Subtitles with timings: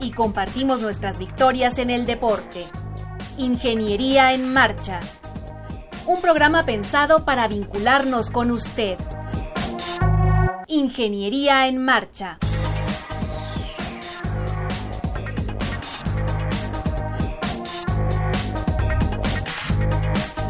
[0.00, 2.64] Y compartimos nuestras victorias en el deporte.
[3.36, 5.00] Ingeniería en Marcha.
[6.06, 8.96] Un programa pensado para vincularnos con usted.
[10.66, 12.38] Ingeniería en Marcha.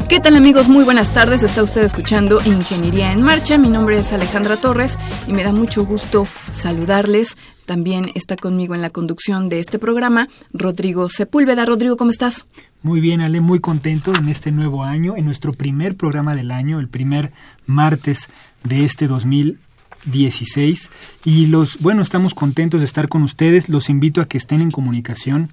[0.09, 0.67] ¿Qué tal amigos?
[0.67, 1.43] Muy buenas tardes.
[1.43, 3.59] Está usted escuchando Ingeniería en Marcha.
[3.59, 7.37] Mi nombre es Alejandra Torres y me da mucho gusto saludarles.
[7.69, 11.65] También está conmigo en la conducción de este programa Rodrigo Sepúlveda.
[11.65, 12.47] Rodrigo, ¿cómo estás?
[12.81, 16.79] Muy bien, Ale, muy contento en este nuevo año, en nuestro primer programa del año,
[16.79, 17.31] el primer
[17.67, 18.31] martes
[18.63, 20.89] de este 2016
[21.25, 24.71] y los bueno estamos contentos de estar con ustedes los invito a que estén en
[24.71, 25.49] comunicación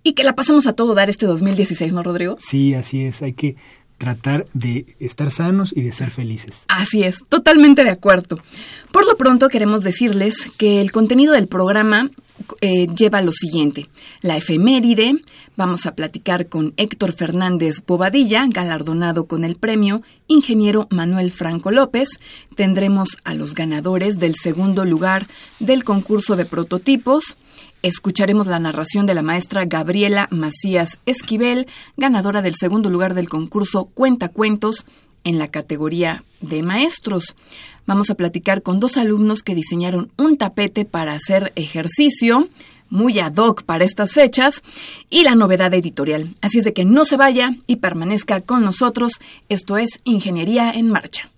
[0.03, 2.37] y que la pasemos a todo dar este 2016, ¿no, Rodrigo?
[2.39, 3.21] Sí, así es.
[3.23, 3.57] Hay que
[3.99, 6.63] tratar de estar sanos y de ser felices.
[6.69, 8.39] Así es, totalmente de acuerdo.
[8.91, 12.09] Por lo pronto queremos decirles que el contenido del programa
[12.61, 13.89] eh, lleva lo siguiente.
[14.21, 15.21] La efeméride,
[15.55, 22.09] vamos a platicar con Héctor Fernández Bobadilla, galardonado con el premio Ingeniero Manuel Franco López.
[22.55, 25.27] Tendremos a los ganadores del segundo lugar
[25.59, 27.35] del concurso de prototipos
[27.81, 31.67] escucharemos la narración de la maestra Gabriela Macías Esquivel,
[31.97, 34.85] ganadora del segundo lugar del concurso Cuenta Cuentos
[35.23, 37.35] en la categoría de maestros.
[37.85, 42.47] Vamos a platicar con dos alumnos que diseñaron un tapete para hacer ejercicio,
[42.89, 44.61] muy ad hoc para estas fechas,
[45.09, 46.35] y la novedad editorial.
[46.41, 49.13] Así es de que no se vaya y permanezca con nosotros.
[49.47, 51.29] Esto es Ingeniería en Marcha.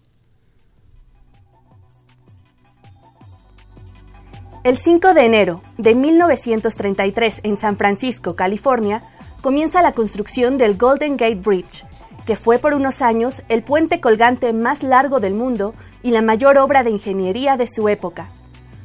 [4.63, 9.01] El 5 de enero de 1933 en San Francisco, California,
[9.41, 11.83] comienza la construcción del Golden Gate Bridge,
[12.27, 15.73] que fue por unos años el puente colgante más largo del mundo
[16.03, 18.27] y la mayor obra de ingeniería de su época,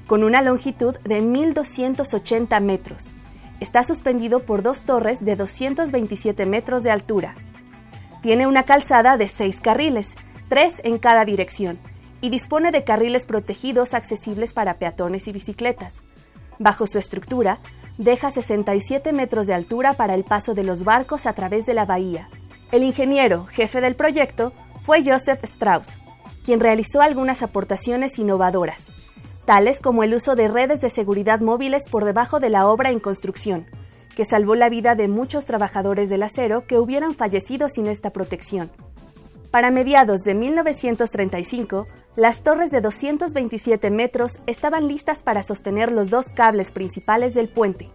[0.06, 3.12] con una longitud de 1.280 metros.
[3.60, 7.34] Está suspendido por dos torres de 227 metros de altura.
[8.22, 10.14] Tiene una calzada de seis carriles,
[10.48, 11.78] tres en cada dirección,
[12.20, 16.02] y dispone de carriles protegidos accesibles para peatones y bicicletas.
[16.58, 17.58] Bajo su estructura,
[17.98, 21.84] deja 67 metros de altura para el paso de los barcos a través de la
[21.84, 22.28] bahía.
[22.72, 25.98] El ingeniero, jefe del proyecto, fue Joseph Strauss,
[26.44, 28.86] quien realizó algunas aportaciones innovadoras,
[29.44, 33.00] tales como el uso de redes de seguridad móviles por debajo de la obra en
[33.00, 33.66] construcción,
[34.14, 38.70] que salvó la vida de muchos trabajadores del acero que hubieran fallecido sin esta protección.
[39.56, 46.26] Para mediados de 1935, las torres de 227 metros estaban listas para sostener los dos
[46.34, 47.88] cables principales del puente.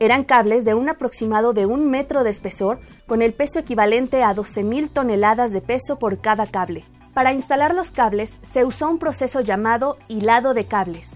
[0.00, 4.34] Eran cables de un aproximado de un metro de espesor, con el peso equivalente a
[4.34, 6.82] 12.000 toneladas de peso por cada cable.
[7.12, 11.10] Para instalar los cables se usó un proceso llamado hilado de cables,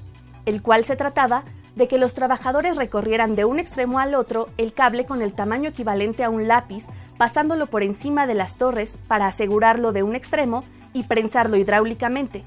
[0.44, 4.74] el cual se trataba de que los trabajadores recorrieran de un extremo al otro el
[4.74, 6.84] cable con el tamaño equivalente a un lápiz,
[7.20, 10.64] pasándolo por encima de las torres para asegurarlo de un extremo
[10.94, 12.44] y prensarlo hidráulicamente,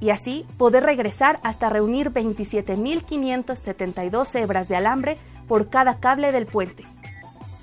[0.00, 6.82] y así poder regresar hasta reunir 27.572 hebras de alambre por cada cable del puente.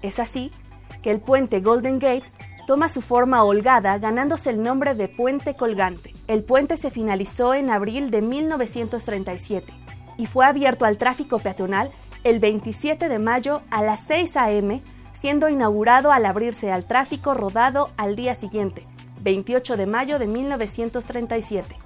[0.01, 0.53] Es así
[1.01, 2.31] que el puente Golden Gate
[2.65, 6.13] toma su forma holgada ganándose el nombre de puente colgante.
[6.27, 9.73] El puente se finalizó en abril de 1937
[10.17, 11.91] y fue abierto al tráfico peatonal
[12.23, 14.81] el 27 de mayo a las 6 a.m.,
[15.23, 18.85] siendo inaugurado al abrirse al tráfico rodado al día siguiente,
[19.21, 21.77] 28 de mayo de 1937.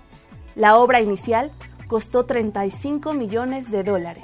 [0.55, 1.51] La obra inicial
[1.87, 4.23] costó 35 millones de dólares.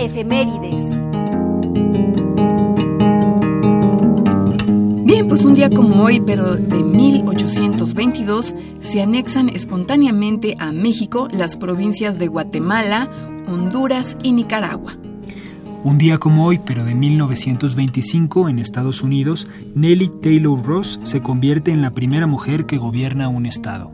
[0.00, 1.07] Efemérides
[5.18, 11.56] Bien, pues un día como hoy, pero de 1822, se anexan espontáneamente a México las
[11.56, 13.10] provincias de Guatemala,
[13.48, 14.96] Honduras y Nicaragua.
[15.82, 21.72] Un día como hoy, pero de 1925, en Estados Unidos, Nellie Taylor Ross se convierte
[21.72, 23.90] en la primera mujer que gobierna un estado.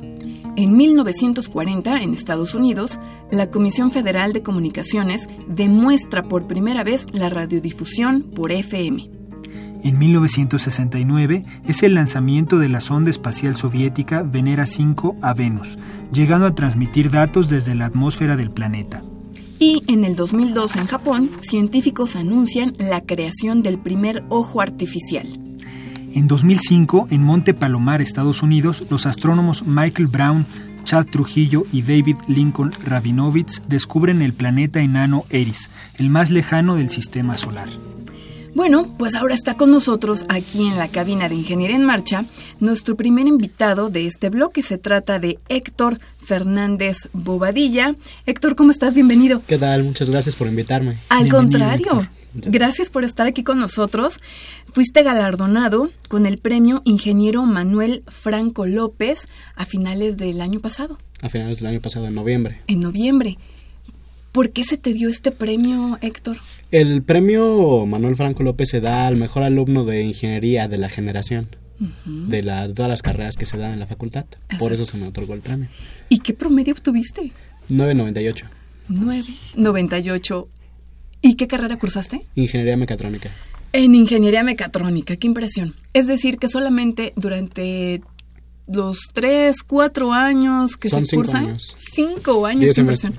[0.57, 3.01] En 1940, en Estados Unidos,
[3.31, 9.24] la Comisión Federal de Comunicaciones demuestra por primera vez la radiodifusión por FM.
[9.85, 15.79] En 1969 es el lanzamiento de la sonda espacial soviética Venera 5 a Venus,
[16.11, 19.03] llegando a transmitir datos desde la atmósfera del planeta.
[19.59, 25.27] Y en el 2002 en Japón, científicos anuncian la creación del primer ojo artificial.
[26.15, 30.47] En 2005, en Monte Palomar, Estados Unidos, los astrónomos Michael Brown,
[30.85, 36.89] Chad Trujillo y David Lincoln Rabinovitz descubren el planeta enano Eris, el más lejano del
[36.89, 37.69] sistema solar.
[38.55, 42.25] Bueno, pues ahora está con nosotros aquí en la cabina de Ingeniería en Marcha
[42.61, 44.63] nuestro primer invitado de este bloque.
[44.63, 47.97] Se trata de Héctor Fernández Bobadilla.
[48.27, 48.95] Héctor, ¿cómo estás?
[48.95, 49.43] Bienvenido.
[49.47, 49.83] ¿Qué tal?
[49.83, 50.97] Muchas gracias por invitarme.
[51.09, 52.53] Al Bienvenido, contrario, Héctor.
[52.53, 54.21] gracias por estar aquí con nosotros.
[54.73, 61.29] Fuiste galardonado con el premio Ingeniero Manuel Franco López a finales del año pasado, A
[61.29, 62.61] finales del año pasado, en noviembre.
[62.69, 63.37] en noviembre.
[64.35, 66.39] ¿Por qué se te dio este premio, Héctor?
[66.73, 71.55] El premio Manuel Franco López se da al mejor alumno de ingeniería de la generación.
[72.05, 74.25] De, la, todas las carreras que se dan en la facultad.
[74.59, 75.69] Por eso se me otorgó el premio.
[76.09, 77.31] ¿Y qué promedio obtuviste?
[77.71, 78.49] 9.98.
[78.89, 80.49] 9.98.
[81.23, 82.27] ¿Y qué carrera cursaste?
[82.35, 83.31] Ingeniería mecatrónica.
[83.73, 85.77] En ingeniería mecatrónica, qué impresión.
[85.93, 88.03] Es decir, que solamente durante
[88.67, 91.77] los tres, cuatro años que Son se cinco cursan, años.
[91.79, 93.15] cinco años, Diez qué impresión.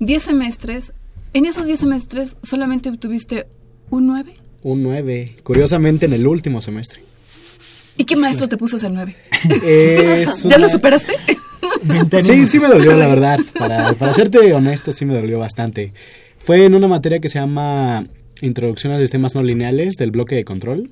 [0.00, 0.92] 10 semestres,
[1.32, 3.46] en esos 10 semestres solamente obtuviste
[3.90, 4.34] un 9.
[4.62, 7.00] Un 9, curiosamente en el último semestre.
[7.96, 9.16] ¿Y qué maestro te puso ese 9?
[10.48, 11.14] ¿Ya lo superaste?
[12.22, 13.40] sí, sí me dolió, la verdad.
[13.58, 15.92] Para, para serte honesto, sí me dolió bastante.
[16.38, 18.06] Fue en una materia que se llama
[18.40, 20.90] Introducción a Sistemas No Lineales del bloque de control.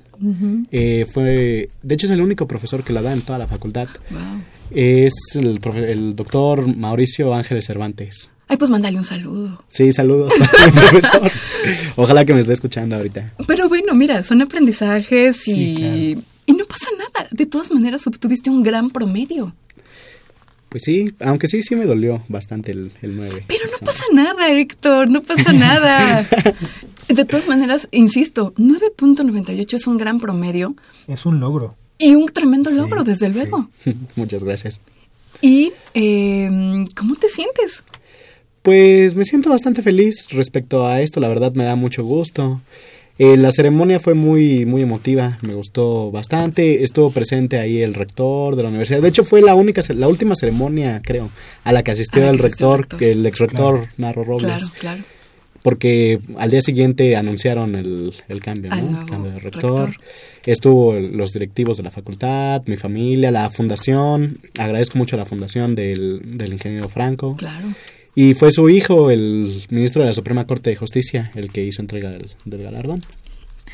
[0.71, 3.87] Eh, fue, de hecho, es el único profesor que la da en toda la facultad.
[4.09, 4.41] Wow.
[4.71, 8.31] Es el, el doctor Mauricio Ángeles Cervantes.
[8.47, 9.63] Ay, pues mándale un saludo.
[9.69, 10.33] Sí, saludos,
[10.73, 11.31] profesor.
[11.95, 13.33] Ojalá que me esté escuchando ahorita.
[13.47, 17.27] Pero bueno, mira, son aprendizajes y, Sí, y no pasa nada.
[17.31, 19.53] De todas maneras, obtuviste un gran promedio.
[20.69, 23.45] Pues sí, aunque sí, sí me dolió bastante el, el 9.
[23.47, 26.27] Pero no pasa nada, Héctor, no pasa nada.
[27.07, 30.75] De todas maneras, insisto, 9.98 es un gran promedio
[31.07, 31.75] Es un logro.
[31.97, 33.39] y un tremendo Sí, logro, desde sí.
[33.39, 33.69] luego.
[34.15, 34.79] Muchas gracias.
[35.41, 37.83] ¿Y eh, cómo te sientes?
[38.65, 42.61] Pues me siento bastante feliz respecto a esto, la verdad me da mucho gusto.
[43.19, 46.83] Eh, la ceremonia fue muy muy emotiva, me gustó bastante.
[46.83, 49.03] Estuvo presente ahí el rector de la universidad.
[49.03, 51.29] De hecho fue la única la última ceremonia, creo,
[51.63, 54.47] a la que asistió la el que asistió el rector, el ex rector Narro Robles,
[54.47, 55.03] Claro, claro.
[55.61, 59.01] porque al día siguiente anunciaron el, el cambio, ¿no?
[59.01, 59.89] El cambio de rector.
[59.89, 60.05] rector.
[60.47, 64.39] Estuvo los directivos de la facultad, mi familia, la fundación.
[64.57, 67.35] Agradezco mucho a la fundación del, del ingeniero Franco.
[67.37, 67.67] Claro.
[68.15, 71.81] Y fue su hijo, el ministro de la Suprema Corte de Justicia, el que hizo
[71.81, 73.01] entrega del, del galardón.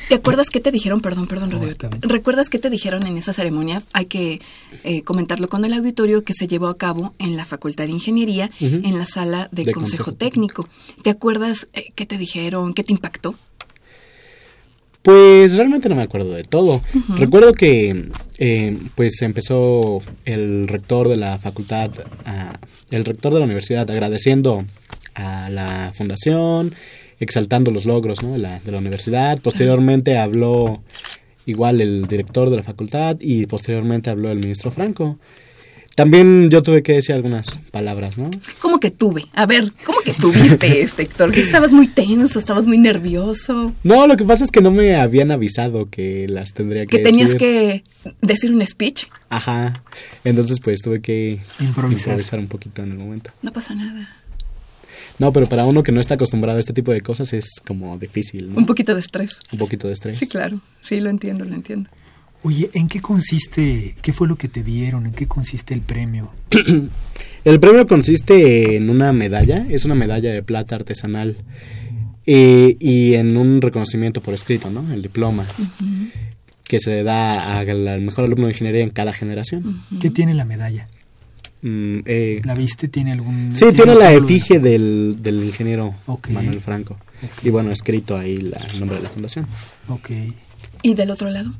[0.08, 1.00] ¿Te acuerdas qué te dijeron?
[1.00, 1.76] Perdón, perdón, Rodrigo.
[2.00, 3.82] ¿Recuerdas qué te dijeron en esa ceremonia?
[3.92, 4.40] Hay que
[4.84, 8.50] eh, comentarlo con el auditorio que se llevó a cabo en la Facultad de Ingeniería,
[8.60, 10.68] en la sala de, De Consejo, Consejo Técnico.
[11.02, 12.74] ¿Te acuerdas eh, qué te dijeron?
[12.74, 13.34] ¿Qué te impactó?
[15.02, 16.80] Pues realmente no me acuerdo de todo.
[17.18, 21.90] Recuerdo que eh, pues empezó el rector de la facultad,
[22.24, 22.52] a-
[22.90, 24.64] el rector de la universidad agradeciendo
[25.14, 26.74] a la fundación,
[27.18, 28.32] exaltando los logros ¿no?
[28.32, 29.38] de, la, de la universidad.
[29.40, 30.80] Posteriormente habló
[31.46, 35.18] igual el director de la facultad y posteriormente habló el ministro Franco.
[35.94, 38.30] También yo tuve que decir algunas palabras, ¿no?
[38.60, 39.26] ¿Cómo que tuve?
[39.34, 41.32] A ver, ¿cómo que tuviste este, Héctor?
[41.32, 42.38] ¿Que ¿Estabas muy tenso?
[42.38, 43.74] ¿Estabas muy nervioso?
[43.82, 47.02] No, lo que pasa es que no me habían avisado que las tendría que ¿Que
[47.02, 47.38] tenías decir.
[47.40, 47.84] que
[48.22, 49.04] decir un speech?
[49.28, 49.82] Ajá.
[50.24, 52.38] Entonces pues tuve que Improvisar.
[52.38, 53.30] un poquito en el momento.
[53.42, 54.16] No pasa nada.
[55.18, 57.98] No, pero para uno que no está acostumbrado a este tipo de cosas es como
[57.98, 58.56] difícil, ¿no?
[58.58, 59.40] Un poquito de estrés.
[59.52, 60.18] Un poquito de estrés.
[60.18, 60.60] Sí, claro.
[60.80, 61.90] Sí, lo entiendo, lo entiendo.
[62.44, 65.06] Oye, ¿en qué consiste, qué fue lo que te dieron?
[65.06, 66.32] ¿En qué consiste el premio?
[67.44, 71.36] El premio consiste en una medalla, es una medalla de plata artesanal
[72.24, 74.92] eh, y en un reconocimiento por escrito, ¿no?
[74.92, 75.44] El diploma
[76.62, 79.82] que se le da al mejor alumno de ingeniería en cada generación.
[80.00, 80.86] ¿Qué tiene la medalla?
[81.62, 82.86] Mm, eh, ¿La viste?
[82.86, 83.50] ¿Tiene algún...?
[83.56, 86.28] Sí, tiene un la símbolo de- efigie del, del ingeniero Ok.
[86.30, 86.96] Manuel Franco.
[87.42, 89.48] y bueno, escrito ahí la, el nombre de la fundación.
[89.88, 90.10] Ok.
[90.82, 91.52] ¿Y del otro lado?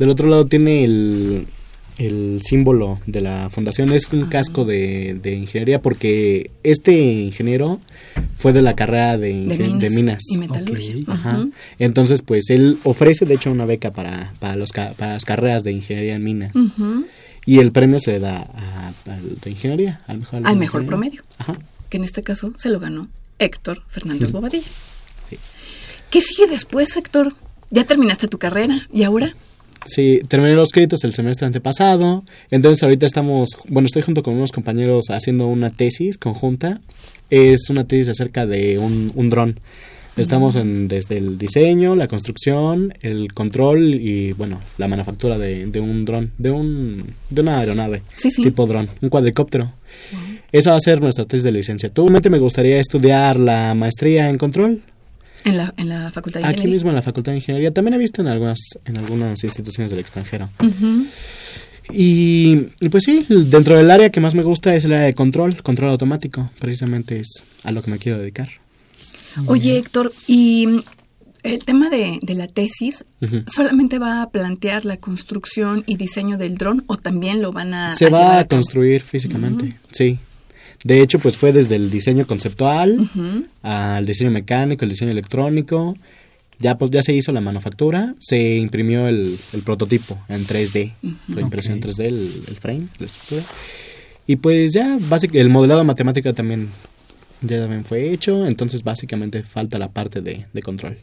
[0.00, 1.46] Del otro lado tiene el,
[1.98, 3.92] el símbolo de la fundación.
[3.92, 6.92] Es un casco de, de ingeniería porque este
[7.22, 7.80] ingeniero
[8.38, 10.94] fue de la carrera de, De minas, y metalurgia.
[11.06, 11.46] Ajá.
[11.78, 15.72] Entonces, pues él ofrece, de hecho, una beca para, para, los, para las carreras de
[15.72, 16.52] ingeniería en minas.
[17.46, 20.86] Y el premio se le da a- al de ingeniería, al mejor, Al mejor ingeniería.
[20.86, 21.22] promedio.
[21.38, 21.58] Ajá.
[21.90, 24.68] Que en este caso se lo ganó Héctor Fernández Bobadilla.
[25.28, 25.36] Sí.
[26.10, 27.34] ¿Qué sigue después, Héctor?
[27.70, 28.88] Ya terminaste tu carrera.
[28.92, 29.34] ¿Y ahora?
[29.84, 32.24] Sí, terminé los créditos el semestre antepasado.
[32.50, 36.80] Entonces ahorita estamos, bueno, estoy junto con unos compañeros haciendo una tesis conjunta.
[37.30, 39.58] Es una tesis acerca de un, un dron.
[40.16, 45.80] Estamos en, desde el diseño, la construcción, el control y, bueno, la manufactura de, de
[45.80, 48.42] un dron, de, un, de una aeronave Sí, sí.
[48.42, 49.72] tipo dron, un cuadricóptero.
[50.52, 52.06] Esa va a ser nuestra tesis de licenciatura.
[52.08, 54.82] Realmente me gustaría estudiar la maestría en control
[55.44, 56.74] En la, en la Facultad de aquí Ingeniería.
[56.74, 57.72] mismo en la Facultad de Ingeniería.
[57.72, 60.48] También he visto en algunas, en algunas instituciones del extranjero.
[61.92, 65.14] Y, y pues sí, dentro del área que más me gusta es el área de
[65.14, 66.50] control, control automático.
[66.60, 68.48] Precisamente es a lo que me quiero dedicar.
[69.46, 70.82] Oye, Héctor, ¿y mm,
[71.42, 73.04] el tema de, de la tesis
[73.52, 77.96] solamente va a plantear la construcción y diseño del dron o también lo van a,
[77.96, 78.60] Se a va a cabo?
[78.60, 80.18] construir físicamente, sí.
[80.84, 83.10] De hecho, pues fue desde el diseño conceptual
[83.62, 85.94] al diseño mecánico, el diseño electrónico.
[86.58, 90.92] Ya, pues, ya se hizo la manufactura, se imprimió el, el prototipo en 3D.
[91.32, 91.84] Fue impresión Ok.
[91.86, 93.42] 3D, el, el frame, la estructura.
[94.26, 96.68] Y pues ya, básicamente, el modelado matemático también,
[97.40, 98.46] ya también fue hecho.
[98.46, 100.98] Entonces, básicamente, falta la parte de, de control.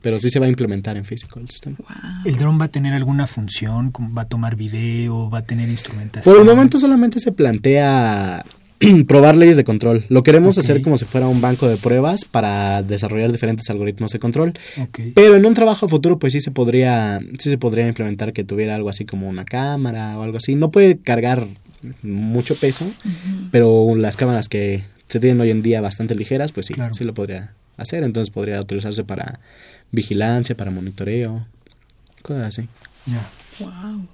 [0.00, 1.76] Pero sí se va a implementar en físico el sistema.
[1.78, 1.98] Guau.
[2.24, 3.92] ¿El dron va a tener alguna función?
[4.16, 5.28] ¿Va a tomar video?
[5.28, 6.32] ¿Va a tener instrumentación?
[6.32, 8.44] Por el momento solamente se plantea
[9.06, 10.04] probar leyes de control.
[10.08, 14.18] Lo queremos hacer como si fuera un banco de pruebas para desarrollar diferentes algoritmos de
[14.18, 14.54] control.
[15.14, 18.74] Pero en un trabajo futuro pues sí se podría sí se podría implementar que tuviera
[18.74, 20.54] algo así como una cámara o algo así.
[20.54, 21.46] No puede cargar
[22.02, 22.90] mucho peso,
[23.50, 26.94] pero las cámaras que se tienen hoy en día bastante ligeras, pues sí, Claro.
[26.94, 28.02] sí lo podría hacer.
[28.04, 29.40] Entonces podría utilizarse para
[29.92, 31.46] vigilancia, para monitoreo,
[32.22, 32.68] cosas así.
[33.06, 33.28] Ya.
[33.58, 34.06] Wow.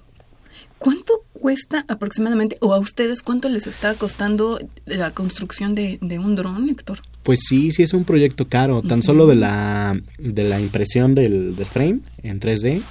[0.77, 6.35] ¿Cuánto cuesta aproximadamente, o a ustedes, cuánto les está costando la construcción de, de un
[6.35, 6.99] dron, Héctor?
[7.23, 8.81] Pues sí, sí es un proyecto caro.
[8.81, 12.81] Tan solo de la, de la impresión del, del frame en 3D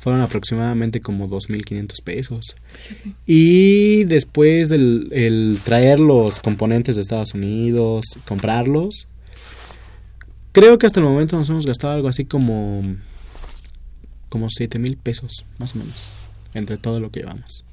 [0.00, 2.56] fueron aproximadamente como 2.500 pesos.
[3.26, 9.08] Y después del el traer los componentes de Estados Unidos, comprarlos,
[10.52, 12.80] creo que hasta el momento nos hemos gastado algo así como,
[14.30, 16.06] como 7.000 pesos, más o menos,
[16.54, 17.64] entre todo lo que llevamos.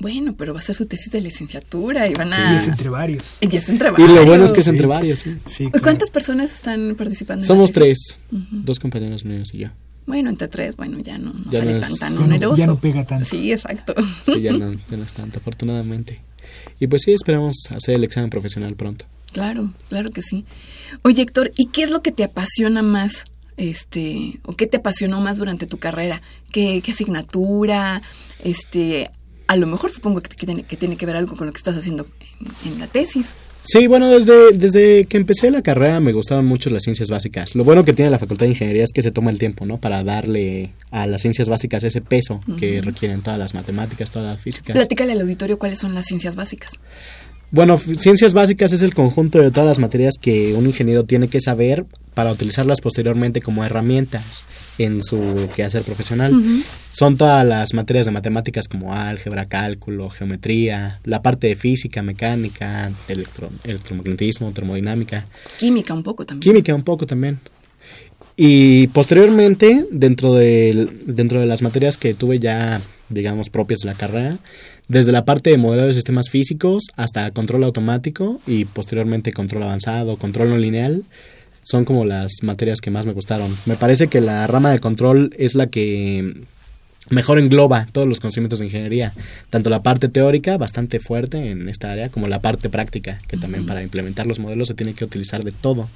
[0.00, 2.56] Bueno, pero va a ser su tesis de licenciatura y van Sí, a...
[2.58, 3.38] es entre varios.
[3.40, 4.44] Y es entre Y lo bueno varios.
[4.46, 4.70] es que es Sí.
[4.70, 5.36] entre varios, sí.
[5.46, 5.82] Sí, ¿Y claro.
[5.84, 7.44] ¿Cuántas personas están participando?
[7.44, 8.18] en la Somos tesis?
[8.30, 9.68] tres, dos compañeros míos y yo.
[10.06, 12.56] Bueno, entre tres, bueno, ya no, no Ya sale no tan, es- tan ya no-
[12.56, 13.24] ya no pega tanto.
[13.30, 13.94] Sí, exacto.
[14.26, 16.20] Sí, ya no, ya no es tanto, afortunadamente.
[16.80, 19.06] Y pues sí, esperamos hacer el examen profesional pronto.
[19.32, 20.44] Claro, claro que sí.
[21.02, 23.24] Oye, Héctor, ¿y qué es lo que te apasiona más?
[23.56, 26.20] Este, o qué te apasionó más durante tu carrera?
[26.52, 28.02] ¿Qué, qué asignatura?
[28.42, 29.10] Este,
[29.46, 31.58] a lo mejor supongo que, que tiene, que tiene que ver algo con lo que
[31.58, 32.06] estás haciendo
[32.40, 33.36] en, en la tesis.
[33.66, 37.54] Sí, bueno, desde, desde que empecé la carrera me gustaron mucho las ciencias básicas.
[37.54, 39.80] Lo bueno que tiene la Facultad de Ingeniería es que se toma el tiempo, ¿no?
[39.80, 44.40] Para darle a las ciencias básicas ese peso que requieren todas las matemáticas, todas las
[44.42, 44.74] físicas.
[44.74, 46.72] Platícale al auditorio cuáles son las ciencias básicas.
[47.54, 51.40] Bueno, ciencias básicas es el conjunto de todas las materias que un ingeniero tiene que
[51.40, 54.42] saber para utilizarlas posteriormente como herramientas
[54.76, 56.32] en su quehacer profesional.
[56.90, 62.90] Son todas las materias de matemáticas como álgebra, cálculo, geometría, la parte de física, mecánica,
[63.08, 66.52] electro- electromagnetismo, termodinámica, Química un poco también.
[66.52, 67.38] química un poco también.
[68.36, 72.80] Y posteriormente, dentro de, dentro de las materias que tuve ya,
[73.14, 74.36] digamos, propias de la carrera,
[74.88, 80.18] desde la parte de modelado de sistemas físicos hasta control automático y posteriormente control avanzado,
[80.18, 81.04] control no lineal,
[81.62, 83.54] son como las materias que más me gustaron.
[83.66, 86.44] Me parece que la rama de control es la que
[87.10, 89.12] mejor engloba todos los conocimientos de ingeniería,
[89.50, 93.66] tanto la parte teórica, bastante fuerte en esta área, como la parte práctica, que también
[93.66, 95.88] para implementar los modelos se tiene que utilizar de todo.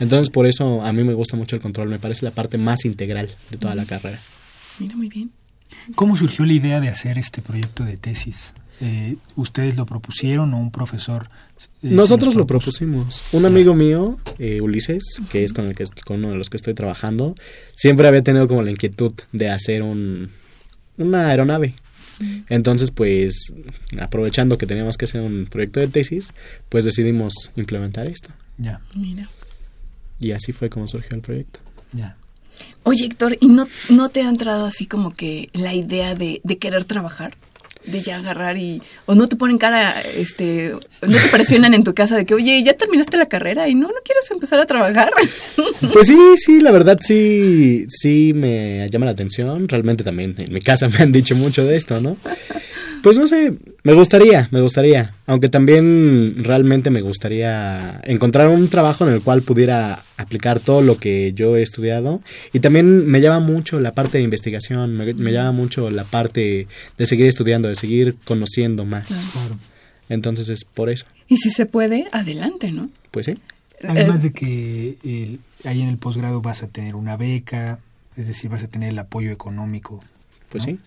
[0.00, 2.84] Entonces, por eso a mí me gusta mucho el control, me parece la parte más
[2.84, 4.18] integral de toda la carrera.
[4.78, 5.30] Mira, muy bien.
[5.94, 8.54] ¿Cómo surgió la idea de hacer este proyecto de tesis?
[8.80, 11.28] Eh, ¿Ustedes lo propusieron o un profesor?
[11.82, 13.22] eh, Nosotros lo propusimos.
[13.32, 16.56] Un amigo mío, eh, Ulises, que es con el que con uno de los que
[16.56, 17.34] estoy trabajando,
[17.76, 20.30] siempre había tenido como la inquietud de hacer un
[20.98, 21.74] una aeronave.
[22.48, 23.52] Entonces, pues,
[24.00, 26.32] aprovechando que teníamos que hacer un proyecto de tesis,
[26.68, 28.28] pues decidimos implementar esto.
[28.58, 28.80] Ya.
[28.94, 29.28] Mira.
[30.20, 31.58] Y así fue como surgió el proyecto.
[31.92, 32.16] Ya.
[32.84, 36.58] Oye, Héctor, ¿y no, no te ha entrado así como que la idea de, de
[36.58, 37.34] querer trabajar?
[37.86, 41.94] de ya agarrar y o no te ponen cara este no te presionan en tu
[41.94, 45.10] casa de que oye ya terminaste la carrera y no no quieres empezar a trabajar
[45.92, 49.68] pues sí sí la verdad sí sí me llama la atención.
[49.68, 52.16] Realmente también en mi casa me han dicho mucho de esto no
[53.02, 59.06] pues no sé, me gustaría, me gustaría, aunque también realmente me gustaría encontrar un trabajo
[59.06, 62.20] en el cual pudiera aplicar todo lo que yo he estudiado
[62.52, 67.06] y también me llama mucho la parte de investigación, me, llama mucho la parte de
[67.06, 69.06] seguir estudiando, de seguir conociendo más.
[69.06, 69.58] Claro.
[70.08, 71.06] Entonces es por eso.
[71.28, 72.90] Y si se puede, adelante, ¿no?
[73.10, 73.34] Pues sí.
[73.82, 77.78] Además eh, de que ahí en el posgrado vas a tener una beca,
[78.16, 80.02] es decir, vas a tener el apoyo económico.
[80.50, 80.78] Pues sí.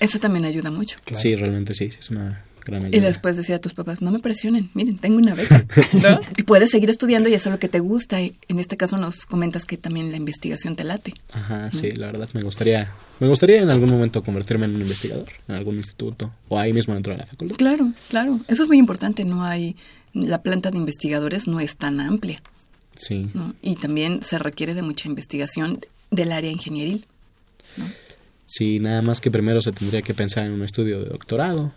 [0.00, 0.98] Eso también ayuda mucho.
[1.12, 2.96] Sí, realmente sí, es una gran ayuda.
[2.96, 5.66] Y después decía a tus papás, no me presionen, miren, tengo una beca,
[6.36, 8.20] y puedes seguir estudiando y eso es lo que te gusta.
[8.20, 11.14] Y en este caso nos comentas que también la investigación te late.
[11.32, 15.28] Ajá, sí, la verdad me gustaría, me gustaría en algún momento convertirme en un investigador,
[15.48, 17.56] en algún instituto, o ahí mismo dentro de la facultad.
[17.56, 19.76] Claro, claro, eso es muy importante, no hay,
[20.12, 22.42] la planta de investigadores no es tan amplia.
[22.96, 23.28] Sí.
[23.62, 27.06] Y también se requiere de mucha investigación del área ingenieril.
[27.76, 27.86] ¿no?
[28.52, 31.72] Sí, nada más que primero se tendría que pensar en un estudio de doctorado.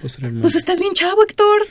[0.00, 1.66] Pues estás bien chavo, Héctor.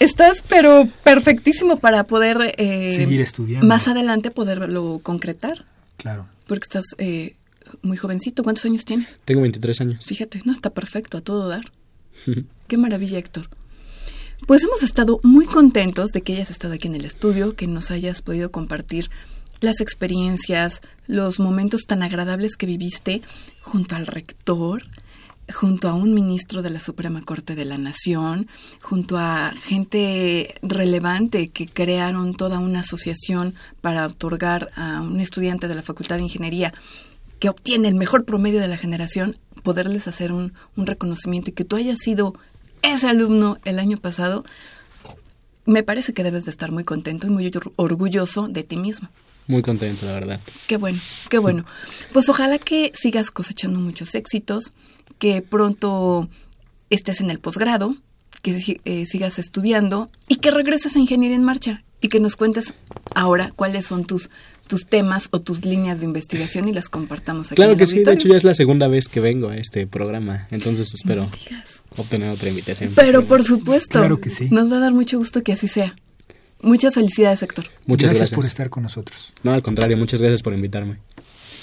[0.00, 2.54] Estás, pero perfectísimo para poder...
[2.56, 3.66] Eh, Seguir estudiando.
[3.66, 5.66] Más adelante poderlo concretar.
[5.98, 6.26] Claro.
[6.46, 7.36] Porque estás eh,
[7.82, 8.42] muy jovencito.
[8.42, 9.18] ¿Cuántos años tienes?
[9.26, 10.06] Tengo 23 años.
[10.06, 11.70] Fíjate, no, está perfecto, a todo dar.
[12.68, 13.50] Qué maravilla, Héctor.
[14.46, 17.90] Pues hemos estado muy contentos de que hayas estado aquí en el estudio, que nos
[17.90, 19.10] hayas podido compartir
[19.66, 23.20] las experiencias, los momentos tan agradables que viviste
[23.62, 24.84] junto al rector,
[25.52, 28.48] junto a un ministro de la Suprema Corte de la Nación,
[28.80, 35.74] junto a gente relevante que crearon toda una asociación para otorgar a un estudiante de
[35.74, 36.72] la Facultad de Ingeniería
[37.40, 41.74] que obtiene el mejor promedio de la generación, poderles hacer un, reconocimiento y que tú
[41.74, 42.34] hayas sido
[42.82, 44.44] ese alumno el año pasado,
[45.64, 49.08] me parece que debes de estar muy contento y muy orgulloso de ti mismo.
[49.46, 50.40] Muy contento, la verdad.
[50.66, 51.64] Qué bueno, qué bueno.
[52.12, 54.72] Pues ojalá que sigas cosechando muchos éxitos,
[55.18, 56.28] que pronto
[56.90, 57.94] estés en el posgrado,
[58.42, 62.74] que eh, sigas estudiando y que regreses a Ingeniería en Marcha y que nos cuentes
[63.14, 64.30] ahora cuáles son tus
[64.66, 67.56] tus temas o tus líneas de investigación y las compartamos aquí.
[67.56, 70.48] Claro que sí, de hecho ya es la segunda vez que vengo a este programa,
[70.50, 71.28] entonces espero
[71.96, 72.92] obtener otra invitación.
[72.94, 74.48] Pero por supuesto, claro que sí.
[74.50, 75.94] nos va a dar mucho gusto que así sea.
[76.60, 77.66] Muchas felicidades, Héctor.
[77.86, 79.32] Muchas gracias, por estar con nosotros.
[79.42, 80.98] No, al contrario, muchas gracias por invitarme.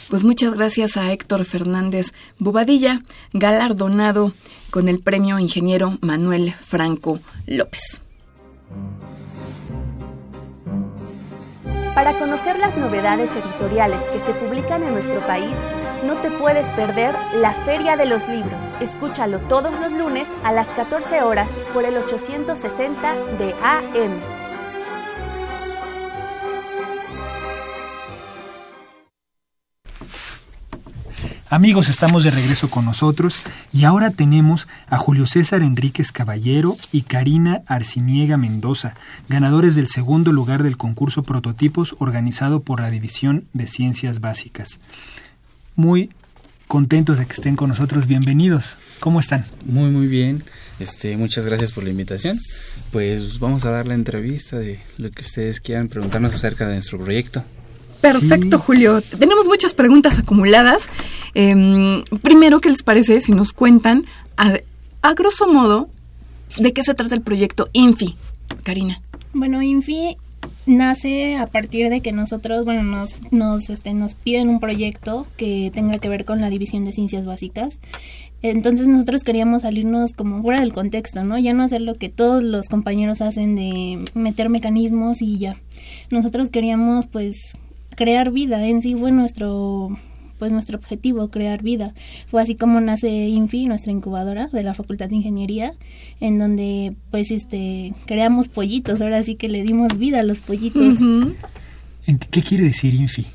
[0.09, 3.01] Pues muchas gracias a Héctor Fernández Bobadilla,
[3.33, 4.33] galardonado
[4.69, 8.01] con el premio Ingeniero Manuel Franco López.
[11.95, 15.55] Para conocer las novedades editoriales que se publican en nuestro país,
[16.05, 18.63] no te puedes perder la Feria de los Libros.
[18.81, 24.42] Escúchalo todos los lunes a las 14 horas por el 860 de AM.
[31.53, 37.03] Amigos, estamos de regreso con nosotros y ahora tenemos a Julio César Enríquez Caballero y
[37.03, 38.95] Karina Arciniega Mendoza,
[39.29, 44.79] ganadores del segundo lugar del concurso Prototipos organizado por la División de Ciencias Básicas.
[45.75, 46.09] Muy
[46.67, 48.79] contentos de que estén con nosotros, bienvenidos.
[48.99, 49.45] ¿Cómo están?
[49.63, 50.43] Muy, muy bien.
[50.79, 52.39] Este, muchas gracias por la invitación.
[52.91, 56.97] Pues vamos a dar la entrevista de lo que ustedes quieran preguntarnos acerca de nuestro
[56.97, 57.43] proyecto.
[58.03, 59.01] Perfecto, Julio.
[59.01, 60.89] Tenemos muchas preguntas acumuladas.
[61.35, 64.59] Em, primero, ¿qué les parece si nos cuentan, a,
[65.01, 65.87] a, grosso modo,
[66.57, 68.17] de qué se trata el proyecto INFI?
[68.63, 69.01] Karina.
[69.33, 70.17] Bueno, INFI
[70.65, 75.71] nace a partir de que nosotros, bueno, nos, nos, este, nos piden un proyecto que
[75.73, 77.79] tenga que ver con la división de ciencias básicas.
[78.41, 81.39] Entonces nosotros queríamos salirnos como fuera del contexto, ¿no?
[81.39, 85.61] Ya no hacer lo que todos los compañeros hacen de meter mecanismos y ya.
[86.09, 87.37] Nosotros queríamos pues
[87.95, 89.97] crear vida en sí fue nuestro
[90.43, 91.93] pues nuestro objetivo crear vida.
[92.27, 95.73] Fue así como nace Infi nuestra incubadora de la Facultad de Ingeniería
[96.19, 98.99] en donde pues este creamos pollitos.
[98.99, 100.97] Ahora sí que le dimos vida a los pollitos.
[102.29, 103.25] ¿qué quiere decir Infi?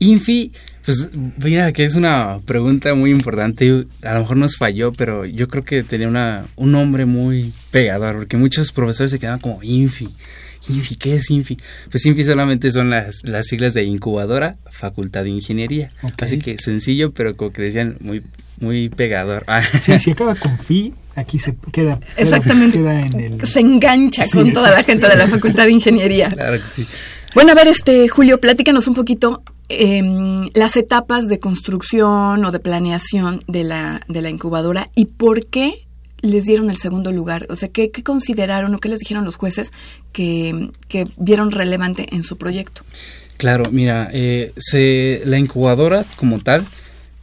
[0.00, 0.52] Infi
[0.84, 1.10] pues
[1.42, 3.86] mira que es una pregunta muy importante.
[4.02, 8.16] A lo mejor nos falló pero yo creo que tenía una un nombre muy pegador
[8.16, 10.08] porque muchos profesores se quedaban como Infi
[10.68, 11.56] Infi, ¿qué es Infi?
[11.90, 15.90] Pues Infi solamente son las, las siglas de incubadora, facultad de ingeniería.
[16.18, 18.22] Así que sencillo, pero como que decían muy,
[18.58, 19.44] muy pegador.
[19.80, 21.98] Sí, si acaba con Fi, aquí se queda.
[22.16, 22.78] Exactamente.
[23.46, 26.30] se engancha con toda la gente de la facultad de ingeniería.
[26.30, 26.86] Claro que sí.
[27.34, 32.58] Bueno, a ver, este Julio, platícanos un poquito em, las etapas de construcción o de
[32.58, 35.86] planeación de la, de la incubadora y por qué
[36.22, 37.46] les dieron el segundo lugar?
[37.50, 39.72] O sea, ¿qué, consideraron o qué les dijeron los jueces
[40.12, 42.82] que, que vieron relevante en su proyecto?
[43.36, 46.66] Claro, mira, eh, se, la incubadora como tal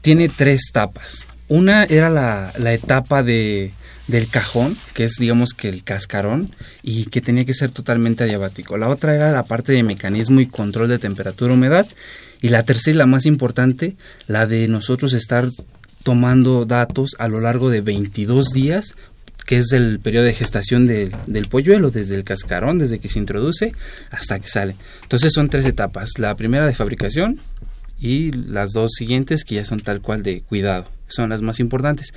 [0.01, 1.27] tiene tres etapas.
[1.47, 3.71] Una era la, la etapa de,
[4.07, 8.77] del cajón, que es digamos que el cascarón, y que tenía que ser totalmente adiabático.
[8.77, 11.87] La otra era la parte de mecanismo y control de temperatura humedad.
[12.41, 13.95] Y la tercera y la más importante,
[14.27, 15.49] la de nosotros estar
[16.07, 18.95] tomando datos a lo largo de 22 días
[19.45, 23.19] que es el periodo de gestación del, del, polluelo, desde el cascarón, desde que se
[23.19, 23.73] introduce
[24.09, 24.77] hasta que sale.
[25.03, 26.11] Entonces son tres etapas.
[26.17, 27.41] La primera de fabricación
[27.99, 30.87] y las dos siguientes que ya son tal cual de cuidado.
[31.07, 32.13] Son las más importantes.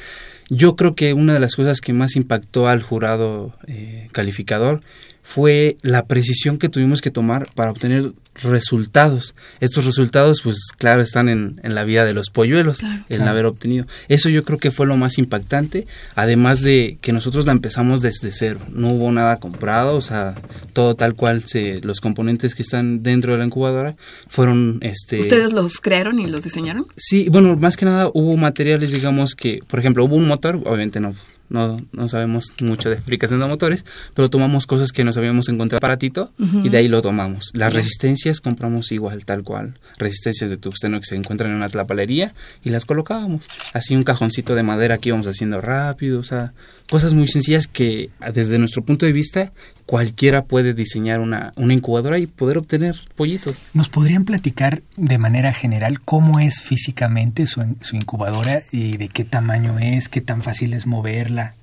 [0.50, 4.82] Yo creo que una de las cosas que más impactó al jurado eh, calificador
[5.22, 9.34] fue la precisión que tuvimos que tomar para obtener resultados.
[9.60, 13.86] Estos resultados, pues claro, están en, en la vida de los polluelos, el haber obtenido.
[14.08, 18.32] Eso yo creo que fue lo más impactante, además de que nosotros la empezamos desde
[18.32, 20.34] cero, no hubo nada comprado, o sea,
[20.72, 23.96] todo tal cual, se, los componentes que están dentro de la incubadora
[24.28, 24.78] fueron...
[24.82, 26.86] este ¿Ustedes los crearon y los diseñaron?
[26.96, 31.00] Sí, bueno, más que nada hubo materiales, digamos que, por ejemplo, hubo un motor, obviamente
[31.00, 31.14] no
[31.50, 33.84] no, no sabemos mucho de fabricación de motores,
[34.14, 37.50] pero tomamos cosas que nos habíamos encontrado paratito y de ahí lo tomamos.
[37.54, 39.78] Las resistencias compramos igual, tal cual.
[39.98, 42.34] Resistencias de tungsteno que se encuentran en una tlapalería
[42.64, 43.42] y las colocábamos.
[43.72, 46.52] Así un cajoncito de madera que íbamos haciendo rápido, o sea,
[46.90, 49.52] cosas muy sencillas que desde nuestro punto de vista
[49.86, 53.56] cualquiera puede diseñar una, una incubadora y poder obtener pollitos.
[53.74, 59.24] ¿Nos podrían platicar de manera general cómo es físicamente su, su incubadora y de qué
[59.24, 61.54] tamaño es, qué tan fácil es moverla?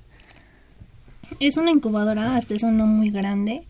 [1.40, 3.64] Es una incubadora, hasta eso no muy grande.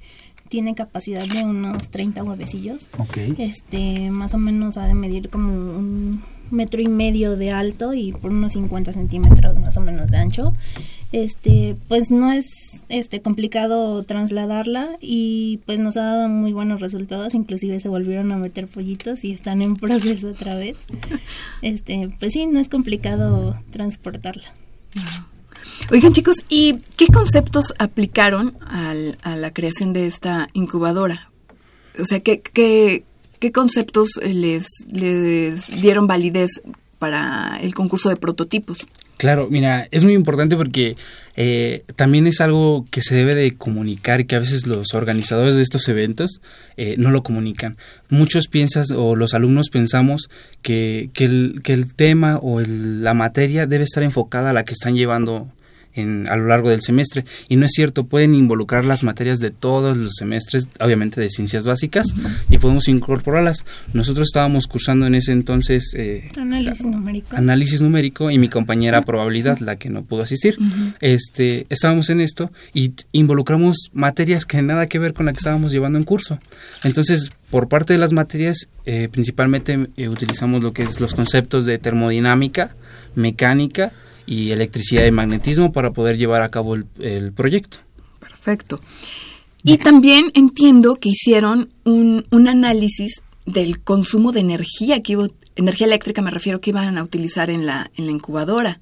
[0.48, 2.88] Tiene capacidad de unos 30 huevecillos.
[2.98, 3.18] Ok.
[3.36, 8.12] Este, más o menos ha de medir como un metro y medio de alto y
[8.12, 10.52] por unos 50 centímetros más o menos de ancho.
[11.10, 12.44] Este, pues no es
[12.90, 18.36] este complicado trasladarla y pues nos ha dado muy buenos resultados, inclusive se volvieron a
[18.36, 20.80] meter pollitos y están en proceso otra vez.
[21.62, 24.52] Este, pues sí, no es complicado transportarla.
[25.90, 31.30] Oigan chicos, ¿y qué conceptos aplicaron al, a la creación de esta incubadora?
[31.98, 34.66] O sea, ¿qué, qué, conceptos les
[35.80, 36.62] dieron validez
[36.98, 38.86] para el concurso de prototipos?
[39.18, 40.96] Claro, mira, es muy importante porque
[41.36, 45.62] eh, también es algo que se debe de comunicar que a veces los organizadores de
[45.62, 46.40] estos eventos
[46.76, 47.76] eh, no lo comunican.
[48.08, 50.30] Muchos piensan o los alumnos pensamos
[50.62, 54.64] que, que, el, que el tema o el, la materia debe estar enfocada a la
[54.64, 55.48] que están llevando
[55.94, 57.24] en, a lo largo del semestre.
[57.48, 61.64] Y no es cierto, pueden involucrar las materias de todos los semestres, obviamente de ciencias
[61.64, 62.08] básicas,
[62.50, 63.64] y podemos incorporarlas.
[63.92, 67.36] Nosotros estábamos cursando en ese entonces eh, análisis numérico.
[67.36, 70.56] Análisis numérico y mi compañera probabilidad, la que no pudo asistir.
[71.00, 75.72] este, estábamos en esto y involucramos materias que nada que ver con la que estábamos
[75.72, 76.38] llevando en curso.
[76.84, 81.64] Entonces, por parte de las materias, eh, principalmente eh, utilizamos lo que es los conceptos
[81.64, 82.74] de termodinámica,
[83.14, 83.92] mecánica,
[84.28, 87.78] y electricidad y magnetismo para poder llevar a cabo el, proyecto.
[88.20, 88.78] Perfecto.
[89.64, 95.86] Y también entiendo que hicieron un, un análisis del consumo de energía que iba, energía
[95.86, 98.80] eléctrica me refiero que iban a utilizar en la, en la incubadora.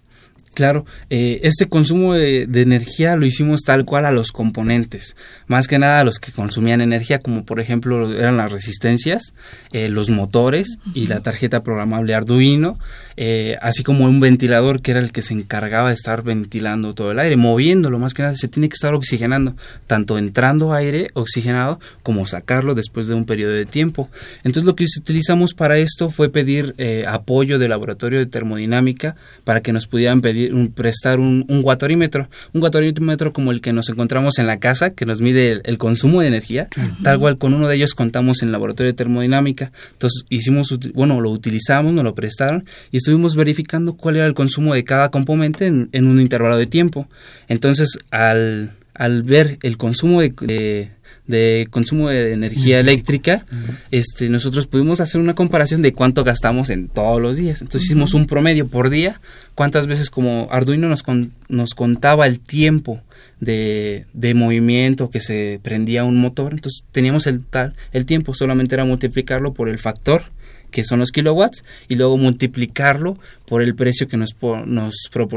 [0.57, 5.15] Claro, eh, este consumo de, de, energía lo hicimos tal cual a los componentes,
[5.49, 9.35] más que nada a los que consumían energía, como por ejemplo eran las resistencias,
[9.73, 12.79] eh, los motores y la tarjeta programable Arduino,
[13.19, 17.13] eh, así como un ventilador que era el que se encargaba de estar ventilando todo
[17.13, 21.81] el aire, moviéndolo, más que nada se tiene que estar oxigenando, tanto entrando aire oxigenado
[22.03, 24.09] como sacarlo después de un periodo de tiempo.
[24.39, 29.61] Entonces lo que utilizamos para esto fue pedir eh, apoyo del laboratorio de termodinámica para
[29.61, 33.89] que nos pudieran pedir un, prestar un, un guatorímetro, un guatorímetro como el que nos
[33.89, 36.69] encontramos en la casa, que nos mide el, el consumo de energía,
[37.03, 39.73] tal cual con uno de ellos contamos en el laboratorio de termodinámica.
[39.93, 44.75] Entonces hicimos, bueno, lo utilizamos, nos lo prestaron y estuvimos verificando cuál era el consumo
[44.75, 47.09] de cada componente en, en un intervalo de tiempo.
[47.49, 50.91] Entonces, al, al ver el consumo de, de
[51.27, 53.77] de consumo de energía eléctrica, uh -huh.
[53.91, 57.63] este, nosotros pudimos hacer una comparación de cuánto gastamos en todos los días.
[57.63, 57.93] Entonces uh -huh.
[57.93, 59.21] hicimos un promedio por día,
[59.55, 63.01] cuántas veces como Arduino nos, con, nos contaba el tiempo
[63.41, 68.75] de, de, movimiento que se prendía un motor, entonces teníamos el tal, el tiempo, solamente
[68.75, 70.23] era multiplicarlo por el factor
[70.71, 74.37] que son los kilowatts y luego multiplicarlo por el precio que nos
[74.67, 74.95] nos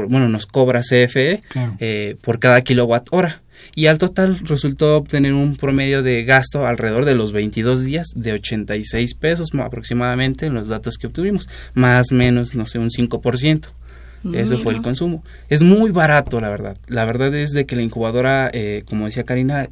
[0.08, 1.76] bueno nos cobra CFE claro.
[1.78, 3.40] eh, por cada kilowatt hora
[3.74, 8.32] y al total resultó obtener un promedio de gasto alrededor de los 22 días de
[8.32, 13.68] 86 pesos aproximadamente en los datos que obtuvimos, más o menos, no sé, un 5%.
[14.34, 15.24] Eso fue el consumo.
[15.48, 16.76] Es muy barato, la verdad.
[16.88, 19.70] La verdad es de que la incubadora, eh, como decía Karina,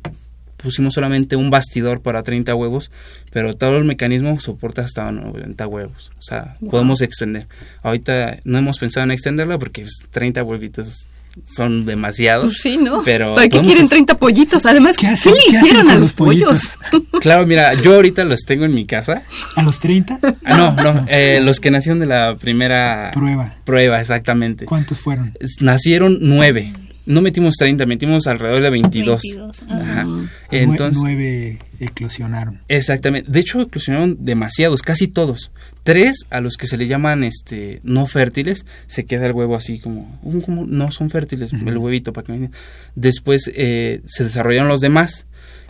[0.57, 2.90] pusimos solamente un bastidor para 30 huevos,
[3.31, 6.11] pero todo el mecanismo soporta hasta 90 huevos.
[6.18, 7.46] O sea, podemos extender.
[7.83, 11.09] Ahorita no hemos pensado en extenderla porque 30 pues, huevitos
[11.48, 12.46] son demasiados.
[12.46, 13.03] Pues sí, ¿no?
[13.05, 14.66] Pero ¿Para qué quieren 30 pollitos?
[14.66, 15.12] Además, ¿qué, le
[15.48, 16.79] hicieron a los, pollos?
[17.20, 19.22] claro, mira, yo ahorita los tengo en mi casa.
[19.57, 20.18] ¿A los 30?
[20.44, 23.55] Ah, no, no, eh, los que nacieron de la primera prueba.
[23.64, 24.64] Prueba, exactamente.
[24.64, 25.35] ¿Cuántos fueron?
[25.61, 26.72] Nacieron nueve.
[27.09, 29.23] No metimos 30, metimos alrededor de 22.
[29.71, 30.07] Ajá.
[30.51, 32.61] Entonces, nueve eclosionaron.
[32.68, 33.31] Exactamente.
[33.31, 35.51] De hecho, eclosionaron demasiados, casi todos.
[35.85, 39.79] Tres a los que se le llaman este no fértiles, se queda el huevo así
[39.79, 42.51] como, como no son fértiles, el huevito para que
[42.94, 45.27] Después eh, se desarrollaron los demás.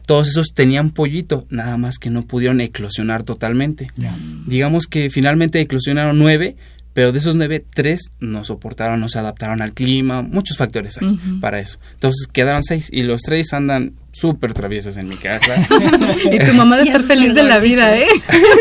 [0.07, 3.89] Todos esos tenían pollito, nada más que no pudieron eclosionar totalmente.
[4.47, 6.57] Digamos que finalmente eclosionaron nueve,
[6.99, 11.17] pero de esos nueve, tres no soportaron, no se adaptaron al clima, muchos factores hay
[11.41, 11.79] para eso.
[11.93, 15.55] Entonces quedaron seis y los tres andan súper traviesos en mi casa.
[16.33, 18.09] y tu mamá debe estar feliz de la vida, ¿eh?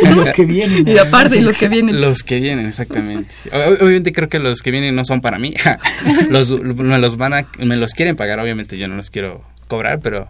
[0.03, 0.87] y los que vienen.
[0.87, 1.99] Y aparte, y los que vienen.
[2.01, 3.33] Los que vienen, exactamente.
[3.51, 5.53] Obviamente creo que los que vienen no son para mí.
[6.29, 9.99] los, me los van a, me los quieren pagar, obviamente yo no los quiero cobrar,
[9.99, 10.29] pero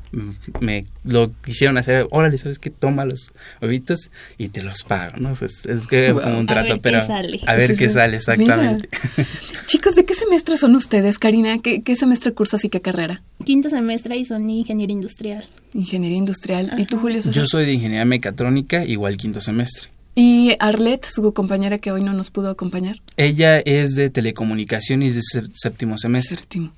[0.59, 2.69] me lo quisieron hacer, órale, ¿sabes qué?
[2.69, 5.31] Toma los huevitos y te los pago, ¿no?
[5.31, 7.01] Es, es que como un trato, pero
[7.45, 8.89] a ver qué sale exactamente.
[9.65, 11.59] Chicos, ¿de qué semestre son ustedes, Karina?
[11.59, 13.21] ¿Qué, semestre cursas y qué carrera?
[13.45, 15.06] Quinto semestre y son ingeniería industrial.
[15.73, 16.73] Ingeniería industrial.
[16.77, 17.21] ¿Y tú, Julio?
[17.21, 19.89] Yo soy de ingeniería mecatrónica, igual quinto semestre.
[20.15, 23.01] ¿Y Arlette, su compañera que hoy no nos pudo acompañar?
[23.17, 25.21] Ella es de telecomunicaciones de
[25.53, 26.37] séptimo semestre.
[26.37, 26.73] Séptimo.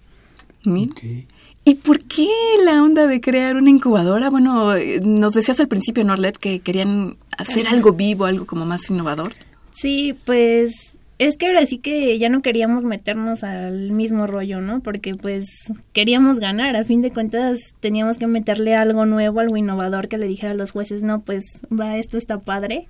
[1.63, 2.27] ¿Y por qué
[2.65, 4.29] la onda de crear una incubadora?
[4.29, 9.33] Bueno, nos decías al principio, Norlet, que querían hacer algo vivo, algo como más innovador.
[9.73, 10.73] Sí, pues
[11.19, 14.79] es que ahora sí que ya no queríamos meternos al mismo rollo, ¿no?
[14.79, 15.45] Porque pues
[15.91, 20.27] queríamos ganar, a fin de cuentas teníamos que meterle algo nuevo, algo innovador que le
[20.27, 22.87] dijera a los jueces, no, pues va, esto está padre.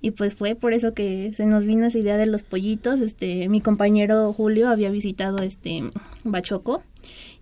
[0.00, 3.00] Y pues fue por eso que se nos vino esa idea de los pollitos.
[3.00, 5.82] Este, mi compañero Julio había visitado este
[6.22, 6.84] Bachoco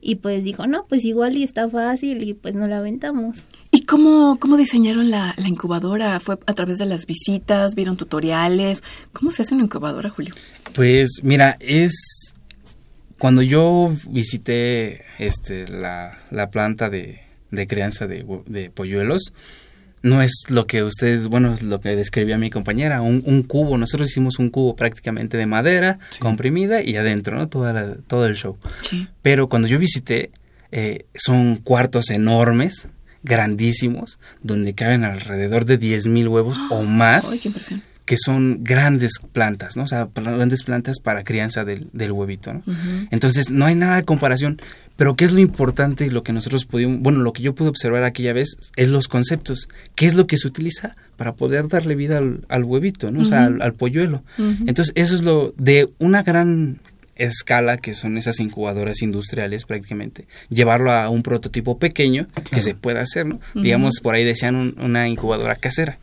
[0.00, 3.44] y pues dijo, no, pues igual y está fácil y pues no la aventamos.
[3.84, 6.18] ¿Y cómo, cómo diseñaron la, la, incubadora?
[6.18, 7.74] ¿Fue a través de las visitas?
[7.74, 8.82] ¿Vieron tutoriales?
[9.12, 10.34] ¿Cómo se hace una incubadora, Julio?
[10.72, 12.32] Pues mira, es...
[13.18, 17.20] Cuando yo visité este, la, la planta de,
[17.50, 19.34] de crianza de, de polluelos,
[20.00, 23.76] no es lo que ustedes, bueno, es lo que describía mi compañera, un, un cubo.
[23.76, 27.48] Nosotros hicimos un cubo prácticamente de madera comprimida y adentro, ¿no?
[27.50, 28.56] Toda todo el show.
[28.80, 29.08] Sí.
[29.20, 30.30] Pero cuando yo visité,
[30.72, 32.88] eh, son cuartos enormes,
[33.24, 37.32] grandísimos, donde caben alrededor de 10.000 huevos o más.
[37.32, 37.82] ¡Ay, qué impresión!
[38.04, 39.84] que son grandes plantas, ¿no?
[39.84, 42.62] O sea, grandes plantas para crianza del, del huevito, ¿no?
[43.10, 44.60] Entonces, no hay nada de comparación,
[44.96, 47.70] pero ¿qué es lo importante y lo que nosotros pudimos, bueno, lo que yo pude
[47.70, 51.94] observar aquella vez es los conceptos, qué es lo que se utiliza para poder darle
[51.94, 53.22] vida al, huevito, ¿no?
[53.22, 54.22] O sea, al, polluelo.
[54.66, 56.80] Entonces, eso es lo de una gran
[57.16, 63.00] escala que son esas incubadoras industriales prácticamente, llevarlo a un prototipo pequeño que se pueda
[63.00, 63.40] hacer, ¿no?
[63.55, 65.98] Digamos, por ahí decían una incubadora casera.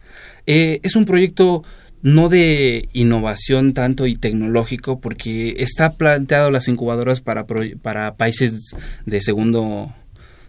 [0.48, 1.64] Eh, es un proyecto
[2.02, 7.46] no de innovación tanto y tecnológico, porque está planteado las incubadoras para,
[7.82, 8.74] para países
[9.06, 9.94] de segundo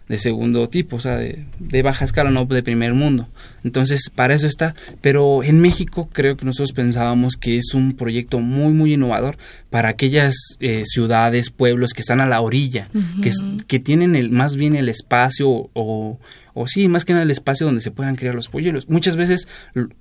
[0.07, 3.29] de segundo tipo, o sea, de, de, baja escala, no de primer mundo.
[3.63, 4.75] Entonces, para eso está.
[5.01, 9.37] Pero en México creo que nosotros pensábamos que es un proyecto muy, muy innovador
[9.73, 12.89] para aquellas eh, ciudades, pueblos que están a la orilla,
[13.23, 13.31] que,
[13.65, 16.19] que tienen el, más bien el espacio o,
[16.53, 18.87] o sí, más que nada el espacio donde se puedan criar los polluelos.
[18.87, 19.47] Muchas veces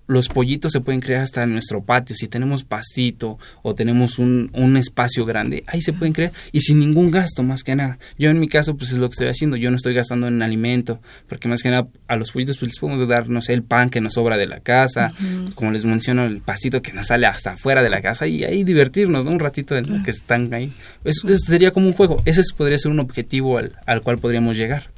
[0.06, 4.50] los pollitos se pueden crear hasta en nuestro patio, si tenemos pastito o tenemos un,
[4.52, 7.98] un, espacio grande, ahí se pueden crear y sin ningún gasto, más que nada.
[8.18, 10.42] Yo en mi caso, pues es lo que estoy haciendo, yo no estoy gastando en
[10.42, 13.62] alimento, porque más que nada a los pollitos pues les podemos dar, no sé, el
[13.62, 15.14] pan que nos sobra de la casa,
[15.54, 18.64] como les menciono, el pastito que nos sale hasta afuera de la casa y ahí
[18.64, 19.30] divertirnos, ¿no?
[19.30, 20.72] Un ratito de lo que están ahí.
[21.05, 24.90] Eso, sería como un juego, ese podría ser un objetivo al, al cual podríamos llegar.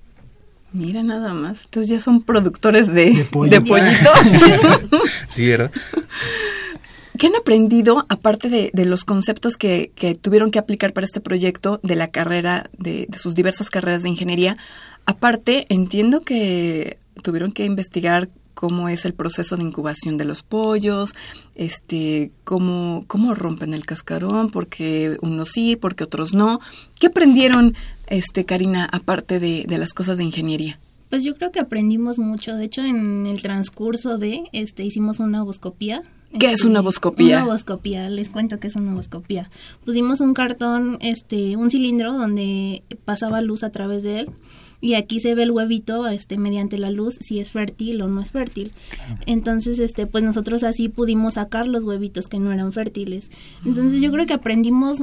[0.72, 1.64] Mira nada más.
[1.66, 4.11] Entonces ya son productores de, de, pollito.
[5.29, 5.70] sí, ¿verdad?
[7.16, 11.20] ¿Qué han aprendido, aparte de, de los conceptos que, que, tuvieron que aplicar para este
[11.20, 14.57] proyecto de la carrera, de, de, sus diversas carreras de ingeniería?
[15.07, 21.14] Aparte, entiendo que tuvieron que investigar cómo es el proceso de incubación de los pollos,
[21.54, 26.60] este, cómo, cómo rompen el cascarón, porque unos sí, porque otros no.
[26.98, 27.74] ¿Qué aprendieron,
[28.06, 30.78] este, Karina, aparte de, de las cosas de ingeniería?
[31.10, 32.56] Pues yo creo que aprendimos mucho.
[32.56, 36.02] De hecho, en el transcurso de, este, hicimos una boscopía
[36.38, 37.44] ¿Qué es una boscopía?
[37.44, 39.50] Una boscopía, les cuento que es una boscopía.
[39.84, 44.30] Pusimos un cartón, este, un cilindro donde pasaba luz a través de él
[44.84, 48.20] y aquí se ve el huevito este mediante la luz si es fértil o no
[48.20, 48.70] es fértil.
[49.24, 53.30] Entonces, este pues nosotros así pudimos sacar los huevitos que no eran fértiles.
[53.64, 54.98] Entonces, yo creo que aprendimos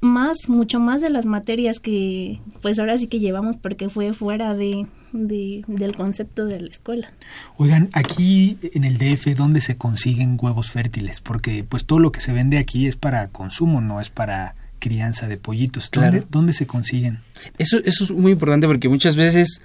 [0.00, 4.54] más, mucho más de las materias que pues ahora sí que llevamos porque fue fuera
[4.54, 7.10] de del concepto de la escuela.
[7.56, 11.20] Oigan, aquí en el DF, ¿dónde se consiguen huevos fértiles?
[11.20, 15.26] Porque pues todo lo que se vende aquí es para consumo, no es para crianza
[15.26, 15.90] de pollitos.
[15.90, 17.20] ¿Dónde, ¿dónde se consiguen?
[17.56, 19.62] Eso, eso es muy importante porque muchas veces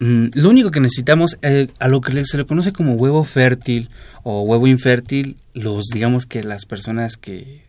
[0.00, 3.88] mm, lo único que necesitamos, eh, a lo que se le conoce como huevo fértil
[4.22, 7.62] o huevo infértil, los digamos que las personas que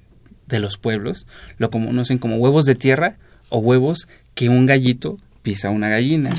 [0.47, 1.27] de los pueblos
[1.57, 3.15] lo conocen como huevos de tierra
[3.47, 6.33] o huevos que un gallito pisa una gallina.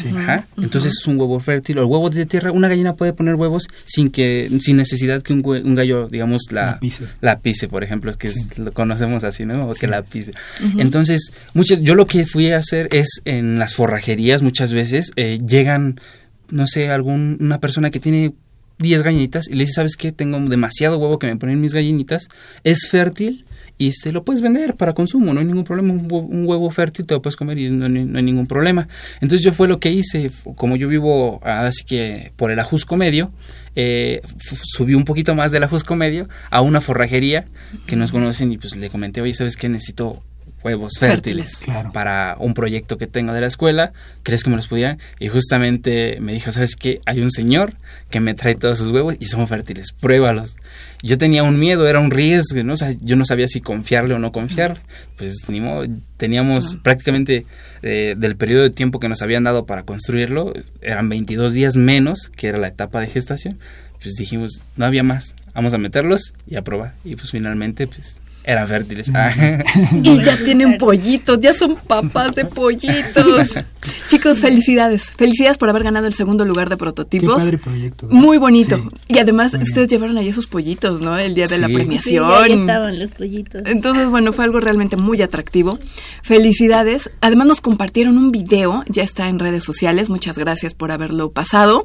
[0.57, 1.79] Entonces es un huevo fértil.
[1.79, 5.33] O el huevo de tierra, una gallina puede poner huevos sin que sin necesidad que
[5.33, 6.79] un, gallo, digamos, la,
[7.21, 7.69] la, pise.
[7.69, 9.69] por ejemplo, que lo conocemos así, ¿no?
[9.69, 10.33] O que la pise.
[10.79, 15.39] Entonces, muchas, yo lo que fui a hacer es en las forrajerías muchas veces eh,
[15.47, 16.01] llegan,
[16.51, 18.35] no sé, algún, una persona que tiene
[18.79, 20.13] 10 gallinitas y le dice, ¿sabes qué?
[20.13, 22.29] Tengo demasiado huevo que me ponen mis gallinitas.
[22.65, 23.45] Es fértil
[23.83, 27.15] y este lo puedes vender para consumo, no hay ningún problema, un huevo, fértil te
[27.15, 28.87] lo puedes comer y no, hay ningún problema.
[29.15, 33.33] Entonces yo fue lo que hice, como yo vivo así que por el Ajusco Medio,
[33.75, 34.21] eh,
[34.63, 37.47] subí un poquito más del Ajusco Medio a una forrajería
[37.87, 39.69] que nos conocen y pues le comenté, oye, ¿sabes qué?
[39.69, 40.23] Necesito
[40.63, 44.99] huevos fértiles, para un proyecto que tengo de la escuela, ¿crees que me los podía?
[45.19, 47.01] Y justamente me dijo, ¿sabes qué?
[47.07, 47.75] Hay un señor
[48.11, 50.57] que me trae todos sus huevos y son fértiles, pruébalos.
[51.03, 52.75] Yo tenía un miedo, era un riesgo, ¿no?
[53.01, 54.83] yo no sabía si confiarle o no confiar.
[55.17, 55.85] Pues ni modo,
[56.17, 57.45] teníamos prácticamente
[57.83, 62.31] eh, del periodo de tiempo que nos habían dado para construirlo, eran 22 días menos,
[62.37, 63.59] que era la etapa de gestación.
[64.01, 66.95] Pues dijimos, no había más, vamos a meterlos y a probar.
[67.05, 69.09] Y pues finalmente, pues eran fértiles.
[70.03, 73.51] y ya tienen pollitos, ya son papás de pollitos.
[74.09, 75.13] Chicos, felicidades.
[75.17, 77.35] Felicidades por haber ganado el segundo lugar de prototipos.
[77.35, 78.09] Qué padre proyecto.
[78.11, 78.83] Muy bonito.
[79.09, 81.17] Y además, ustedes llevaron ahí esos pollitos, ¿no?
[81.19, 82.29] El día de la premiación.
[82.29, 83.63] Sí, ahí estaban los pollitos.
[83.67, 85.79] Entonces, bueno, fue algo realmente muy atractivo.
[86.23, 87.11] Felicidades.
[87.21, 90.11] Además, nos compartieron un video, ya está en redes sociales.
[90.11, 91.85] Muchas gracias por haberlo pasado.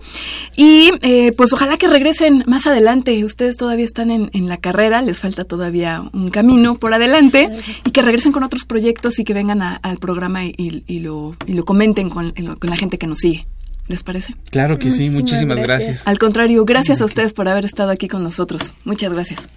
[0.56, 3.24] Y eh, pues ojalá que regresen más adelante.
[3.26, 6.47] Ustedes todavía están en, en la carrera, les falta todavía un camino
[6.80, 7.50] por adelante
[7.86, 12.10] y que regresen con otros proyectos y que vengan al programa y, lo, lo comenten
[12.10, 13.46] con, la gente que nos sigue.
[13.88, 14.36] ¿Les parece?
[14.52, 16.06] Claro que sí, muchísimas gracias.
[16.08, 18.74] Al contrario, gracias a ustedes por haber estado aquí con nosotros.
[18.84, 19.48] Muchas gracias.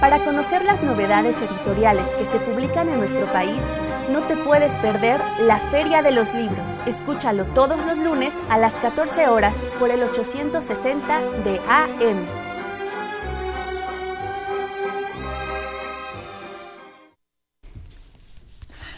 [0.00, 3.60] Para conocer las novedades editoriales que se publican en nuestro país,
[4.10, 6.68] no te puedes perder la Feria de los Libros.
[6.86, 12.43] Escúchalo todos los lunes a las 14 horas por el 860 de AM.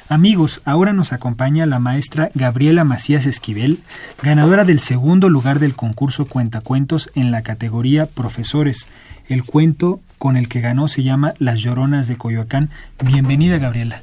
[0.08, 3.80] Amigos, ahora nos acompaña la maestra Gabriela Macías Esquivel,
[4.22, 8.86] ganadora del segundo lugar del concurso Cuentacuentos en la categoría Profesores.
[9.28, 12.70] El cuento con el que ganó se llama Las Lloronas de Coyoacán.
[13.04, 14.00] Bienvenida, Gabriela.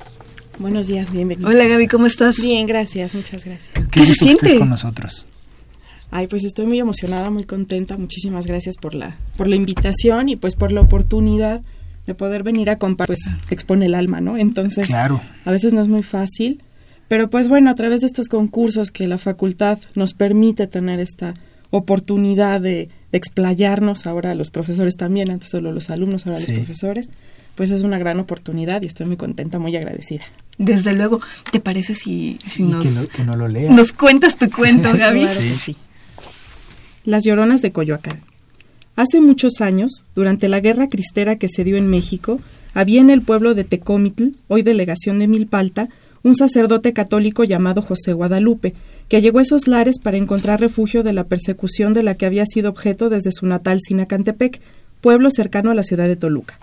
[0.59, 1.47] Buenos días, bienvenida.
[1.47, 2.35] Hola, Gaby, ¿cómo estás?
[2.35, 3.71] Bien, gracias, muchas gracias.
[3.89, 5.25] ¿Qué, se siente con nosotros?
[6.11, 7.95] Ay, pues estoy muy emocionada, muy contenta.
[7.95, 11.61] Muchísimas gracias por la por la invitación y pues por la oportunidad
[12.05, 14.37] de poder venir a compartir, pues expone el alma, ¿no?
[14.37, 15.21] Entonces, claro.
[15.45, 16.61] a veces no es muy fácil,
[17.07, 21.33] pero pues bueno, a través de estos concursos que la facultad nos permite tener esta
[21.69, 27.09] oportunidad de, explayarnos ahora los profesores también, antes solo los alumnos, ahora los profesores,
[27.55, 30.23] pues es una gran oportunidad y estoy muy contenta, muy agradecida.
[30.57, 35.27] Desde luego, ¿te parece si, nos, que, no, lo nos cuentas tu cuento, Gaby?
[35.27, 35.77] sí.
[37.05, 38.21] Las Lloronas de Coyoacán.
[38.95, 42.39] Hace muchos años, durante la guerra cristera que se dio en México,
[42.75, 45.89] había en el pueblo de Tecómitl, hoy delegación de Milpalta,
[46.21, 48.75] un sacerdote católico llamado José Guadalupe,
[49.09, 52.45] que llegó a esos lares para encontrar refugio de la persecución de la que había
[52.45, 54.61] sido objeto desde su natal Sinacantepec,
[55.01, 56.59] pueblo cercano a la ciudad de Toluca.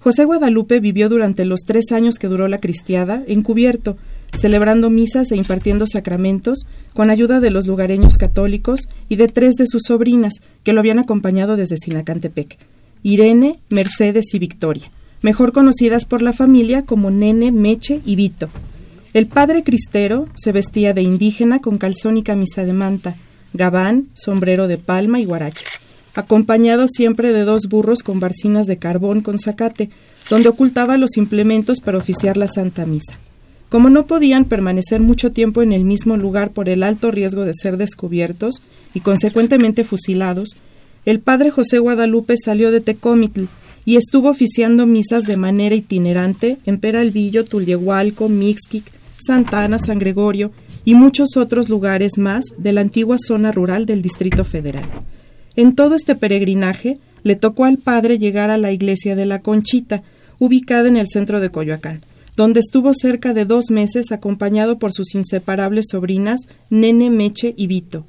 [0.00, 3.98] José Guadalupe vivió durante los tres años que duró la cristiada encubierto,
[4.32, 9.66] celebrando misas e impartiendo sacramentos con ayuda de los lugareños católicos y de tres de
[9.66, 12.58] sus sobrinas que lo habían acompañado desde Sinacantepec,
[13.02, 14.90] Irene, Mercedes y Victoria,
[15.22, 18.48] mejor conocidas por la familia como Nene, Meche y Vito.
[19.14, 23.16] El padre cristero se vestía de indígena con calzón y camisa de manta,
[23.54, 25.68] gabán, sombrero de palma y guaraches,
[26.14, 29.90] acompañado siempre de dos burros con barcinas de carbón con zacate,
[30.28, 33.18] donde ocultaba los implementos para oficiar la Santa Misa.
[33.68, 37.52] Como no podían permanecer mucho tiempo en el mismo lugar por el alto riesgo de
[37.54, 38.62] ser descubiertos
[38.94, 40.56] y consecuentemente fusilados,
[41.04, 43.44] el padre José Guadalupe salió de Tecómitl
[43.84, 48.84] y estuvo oficiando misas de manera itinerante en Peralvillo, Tulyehualco, Mixquic,
[49.16, 50.52] Santana, San Gregorio
[50.84, 54.84] y muchos otros lugares más de la antigua zona rural del Distrito Federal.
[55.56, 60.02] En todo este peregrinaje le tocó al padre llegar a la iglesia de la Conchita,
[60.38, 62.02] ubicada en el centro de Coyoacán,
[62.36, 68.04] donde estuvo cerca de dos meses acompañado por sus inseparables sobrinas Nene, Meche y Vito.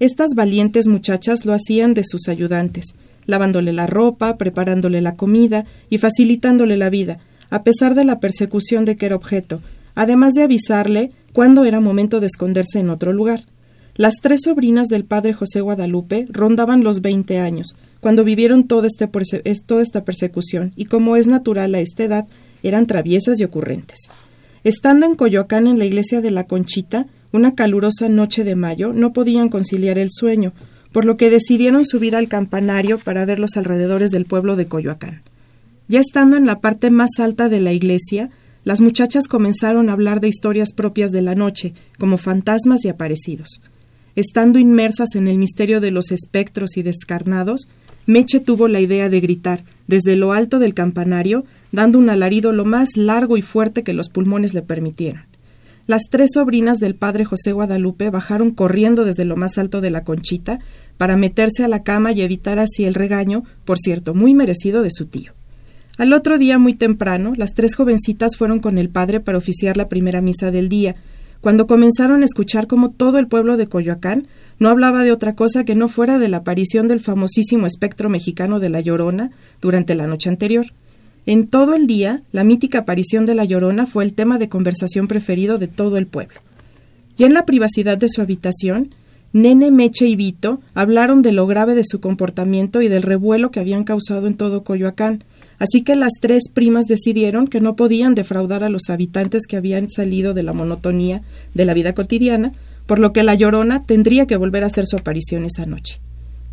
[0.00, 2.94] Estas valientes muchachas lo hacían de sus ayudantes,
[3.26, 7.18] lavándole la ropa, preparándole la comida y facilitándole la vida,
[7.50, 9.60] a pesar de la persecución de que era objeto,
[9.94, 13.40] además de avisarle cuándo era momento de esconderse en otro lugar.
[13.96, 19.08] Las tres sobrinas del padre José Guadalupe rondaban los veinte años, cuando vivieron toda, este
[19.66, 22.26] toda esta persecución, y como es natural a esta edad,
[22.62, 24.08] eran traviesas y ocurrentes.
[24.64, 29.12] Estando en Coyoacán en la iglesia de la Conchita, una calurosa noche de mayo, no
[29.12, 30.52] podían conciliar el sueño,
[30.92, 35.22] por lo que decidieron subir al campanario para ver los alrededores del pueblo de Coyoacán.
[35.88, 38.30] Ya estando en la parte más alta de la iglesia,
[38.64, 43.60] las muchachas comenzaron a hablar de historias propias de la noche, como fantasmas y aparecidos.
[44.14, 47.68] Estando inmersas en el misterio de los espectros y descarnados,
[48.04, 52.64] Meche tuvo la idea de gritar, desde lo alto del campanario, dando un alarido lo
[52.64, 55.26] más largo y fuerte que los pulmones le permitieran.
[55.86, 60.04] Las tres sobrinas del padre José Guadalupe bajaron corriendo desde lo más alto de la
[60.04, 60.58] conchita
[60.98, 64.90] para meterse a la cama y evitar así el regaño, por cierto, muy merecido de
[64.90, 65.32] su tío.
[65.96, 69.88] Al otro día, muy temprano, las tres jovencitas fueron con el padre para oficiar la
[69.88, 70.94] primera misa del día,
[71.40, 74.26] cuando comenzaron a escuchar cómo todo el pueblo de Coyoacán
[74.58, 78.60] no hablaba de otra cosa que no fuera de la aparición del famosísimo espectro mexicano
[78.60, 80.66] de la Llorona durante la noche anterior.
[81.28, 85.08] En todo el día, la mítica aparición de la Llorona fue el tema de conversación
[85.08, 86.40] preferido de todo el pueblo.
[87.18, 88.94] Y en la privacidad de su habitación,
[89.34, 93.60] Nene, Meche y Vito hablaron de lo grave de su comportamiento y del revuelo que
[93.60, 95.22] habían causado en todo Coyoacán,
[95.58, 99.90] así que las tres primas decidieron que no podían defraudar a los habitantes que habían
[99.90, 101.20] salido de la monotonía
[101.52, 102.52] de la vida cotidiana,
[102.86, 106.00] por lo que la Llorona tendría que volver a hacer su aparición esa noche.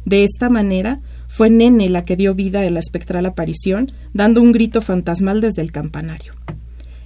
[0.03, 0.99] De esta manera,
[1.35, 5.61] fue Nene la que dio vida a la espectral aparición, dando un grito fantasmal desde
[5.61, 6.31] el campanario.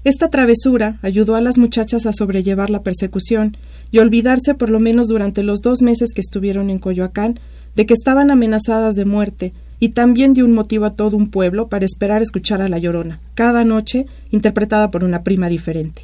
[0.03, 3.57] Esta travesura ayudó a las muchachas a sobrellevar la persecución
[3.89, 7.39] y olvidarse por lo menos durante los dos meses que estuvieron en Coyoacán
[7.75, 11.67] de que estaban amenazadas de muerte y también dio un motivo a todo un pueblo
[11.67, 16.03] para esperar escuchar a La Llorona, cada noche interpretada por una prima diferente.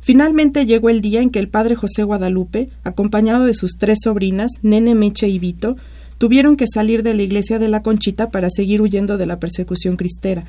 [0.00, 4.52] Finalmente llegó el día en que el padre José Guadalupe, acompañado de sus tres sobrinas,
[4.62, 5.76] Nene, Meche y Vito,
[6.20, 9.96] tuvieron que salir de la iglesia de la Conchita para seguir huyendo de la persecución
[9.96, 10.44] cristera,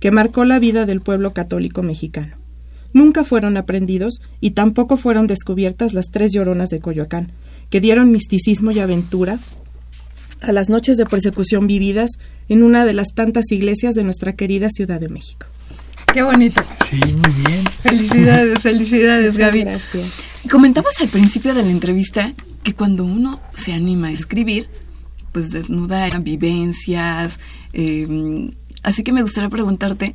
[0.00, 2.34] que marcó la vida del pueblo católico mexicano.
[2.92, 7.30] Nunca fueron aprendidos y tampoco fueron descubiertas las tres lloronas de Coyoacán,
[7.70, 9.38] que dieron misticismo y aventura
[10.40, 12.10] a las noches de persecución vividas
[12.48, 15.46] en una de las tantas iglesias de nuestra querida Ciudad de México.
[16.12, 16.64] Qué bonito.
[16.84, 17.64] Sí, muy bien.
[17.80, 19.60] Felicidades, felicidades, Gaby.
[19.60, 20.02] Gracias.
[20.50, 24.66] Comentabas al principio de la entrevista que cuando uno se anima a escribir,
[25.32, 27.40] pues desnuda vivencias.
[27.72, 28.50] Eh,
[28.82, 30.14] así que me gustaría preguntarte,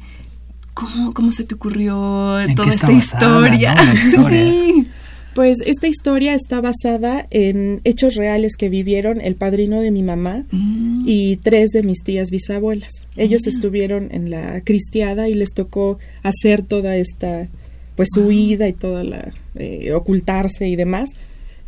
[0.73, 3.73] ¿cómo, cómo se te ocurrió ¿En toda esta historia?
[3.75, 3.83] no?
[3.83, 4.29] La historia.
[4.51, 4.87] sí.
[5.33, 10.45] Pues esta historia está basada en hechos reales que vivieron el padrino de mi mamá
[10.51, 11.03] Mm.
[11.07, 13.05] y tres de mis tías bisabuelas.
[13.17, 17.49] Ellos estuvieron en la cristiada y les tocó hacer toda esta,
[17.95, 21.11] pues su huida y toda la, eh, ocultarse y demás.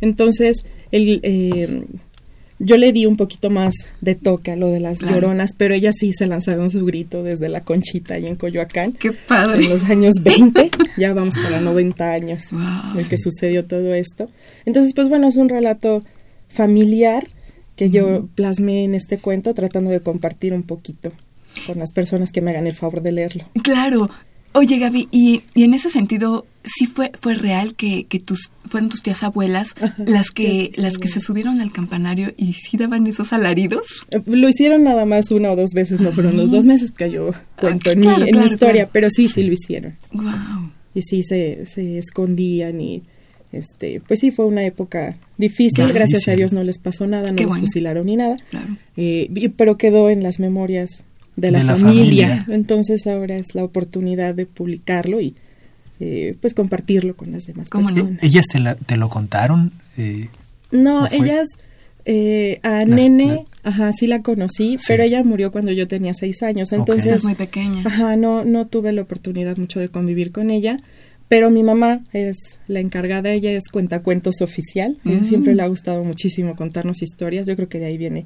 [0.00, 1.84] Entonces, el, eh,
[2.62, 5.14] yo le di un poquito más de toque a lo de las Claro.
[5.16, 8.92] lloronas, pero ellas sí se lanzaron su grito desde la conchita y en Coyoacán.
[8.92, 9.64] Qué padre.
[9.64, 14.30] En los años 20, ya vamos para 90 años Wow, en que sucedió todo esto.
[14.66, 16.04] Entonces, pues bueno, es un relato
[16.48, 17.26] familiar
[17.76, 21.12] que yo plasmé en este cuento tratando de compartir un poquito
[21.66, 23.44] con las personas que me hagan el favor de leerlo.
[23.62, 24.10] Claro.
[24.52, 28.88] Oye, Gaby, y, y en ese sentido, ¿sí fue, fue real que, que tus, fueron
[28.88, 29.74] tus tías abuelas
[30.06, 34.06] las que, las que se subieron al campanario y sí daban esos alaridos?
[34.26, 37.30] Lo hicieron nada más una o dos veces, no fueron los dos meses que yo
[37.60, 38.90] cuento en, mi- Ah, claro, en mi historia, claro.
[38.92, 39.96] pero sí, sí lo hicieron.
[40.12, 40.72] Wow.
[40.94, 43.04] Y sí se, se escondían y
[43.52, 47.36] este, pues sí fue una época difícil, gracias a Dios no les pasó nada, no
[47.36, 47.66] Qué los bueno.
[47.66, 48.36] fusilaron ni nada.
[48.50, 48.76] Claro.
[48.96, 51.04] Eh, pero quedó en las memorias
[51.36, 52.28] de la, De la familia.
[52.28, 52.46] familia.
[52.56, 55.34] Entonces ahora es la oportunidad de publicarlo y
[56.00, 57.94] eh, pues compartirlo con las demás ¿Cómo no?
[57.94, 58.22] personas.
[58.22, 59.72] ¿Ellas te, la- te lo contaron?
[59.98, 60.28] Eh,
[60.72, 61.48] No, ellas,
[62.06, 64.84] eh, a Las- Nene, ajá, sí la conocí, Sí.
[64.88, 67.82] pero ella murió cuando yo tenía seis años, entonces, Estás muy pequeña.
[67.84, 70.78] ajá, no, no tuve la oportunidad mucho de convivir con ella,
[71.28, 75.24] pero mi mamá es la encargada, ella es cuentacuentos oficial, ella Mm.
[75.26, 78.24] siempre le ha gustado muchísimo contarnos historias, yo creo que de ahí viene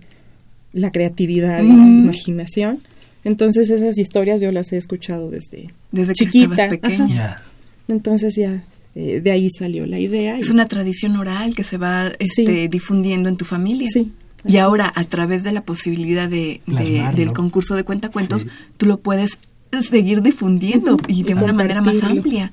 [0.72, 1.78] la creatividad y Mm.
[1.78, 2.78] la imaginación,
[3.24, 7.36] entonces esas historias yo las he escuchado desde Desde que chiquita, estabas pequeña.
[7.88, 8.64] entonces ya
[8.94, 10.38] eh, de ahí salió la idea.
[10.38, 12.68] Es y- una tradición oral que se va este, Sí.
[12.68, 13.88] difundiendo en tu familia.
[13.92, 14.12] Sí,
[14.46, 15.02] Y ahora, es.
[15.02, 18.48] a través de la posibilidad de, de- del concurso de cuentacuentos, Sí.
[18.76, 19.38] tú lo puedes
[19.90, 22.52] seguir difundiendo y de Y una manera más amplia.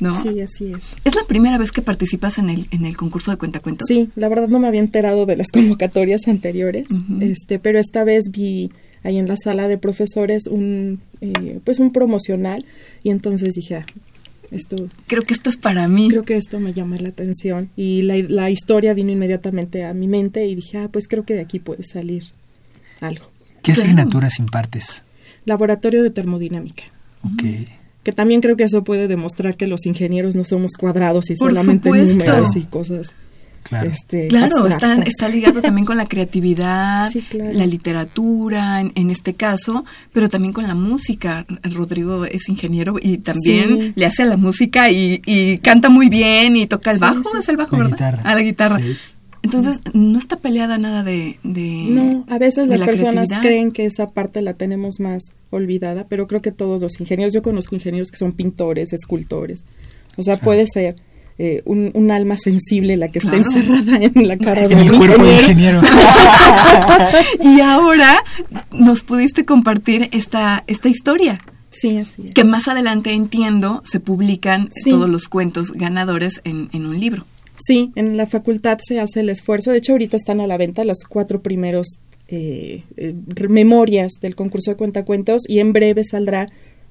[0.00, 0.20] ¿no?
[0.20, 0.96] Sí, así es.
[1.04, 3.86] ¿Es la primera vez que participas en el, en el concurso de cuentacuentos?
[3.86, 6.86] Sí, la verdad no me había enterado de las convocatorias anteriores,
[7.20, 8.70] este, pero esta vez vi
[9.04, 12.64] ahí en la sala de profesores un, eh, pues un promocional
[13.04, 13.86] y entonces dije, ah,
[14.50, 14.76] esto,
[15.06, 16.08] Creo que esto es para mí.
[16.08, 20.08] creo que esto me llama la atención y la, la historia vino inmediatamente a mi
[20.08, 22.24] mente y dije, ah, pues creo que de aquí puede salir
[23.00, 23.26] algo.
[23.62, 23.82] ¿Qué Claro.
[23.82, 25.04] asignaturas impartes?
[25.46, 26.84] Laboratorio de termodinámica.
[27.22, 27.42] Ok.
[28.02, 31.50] Que también creo que eso puede demostrar que los ingenieros no somos cuadrados y Por
[31.54, 32.12] solamente supuesto.
[32.18, 33.14] números y cosas.
[33.64, 33.90] Claro.
[33.90, 37.52] Este, Claro, está, está ligado también con la creatividad, Sí, claro.
[37.52, 41.46] la literatura, en, en este caso, pero también con la música.
[41.62, 43.92] Rodrigo es ingeniero y también Sí.
[43.96, 47.22] le hace a la música y, y canta muy bien y toca el Sí, bajo,
[47.24, 47.96] sí, es el bajo, La ¿verdad?
[47.96, 48.22] guitarra.
[48.30, 48.78] A la guitarra.
[48.78, 48.96] Sí.
[49.42, 51.38] Entonces, no está peleada nada de...
[51.42, 53.40] de No, a veces de las la personas creatividad.
[53.42, 57.42] creen que esa parte la tenemos más olvidada, pero creo que todos los ingenieros, yo
[57.42, 59.64] conozco ingenieros que son pintores, escultores,
[60.16, 60.96] o sea, puede ser
[61.38, 63.38] eh, un, un alma sensible la que Claro.
[63.40, 65.80] está encerrada en la cara de En el cuerpo de ingeniero.
[65.80, 66.04] ingeniero.
[67.56, 68.22] y ahora
[68.72, 71.40] nos pudiste compartir esta, esta historia.
[71.70, 72.34] Sí, así es.
[72.34, 74.90] Que más adelante entiendo se publican Sí.
[74.90, 77.26] todos los cuentos ganadores en, en un libro.
[77.56, 79.70] Sí, en la facultad se hace el esfuerzo.
[79.72, 81.86] De hecho, ahorita están a la venta los cuatro primeros
[82.28, 83.14] eh, eh,
[83.48, 86.46] memorias del concurso de cuentacuentos y en breve saldrá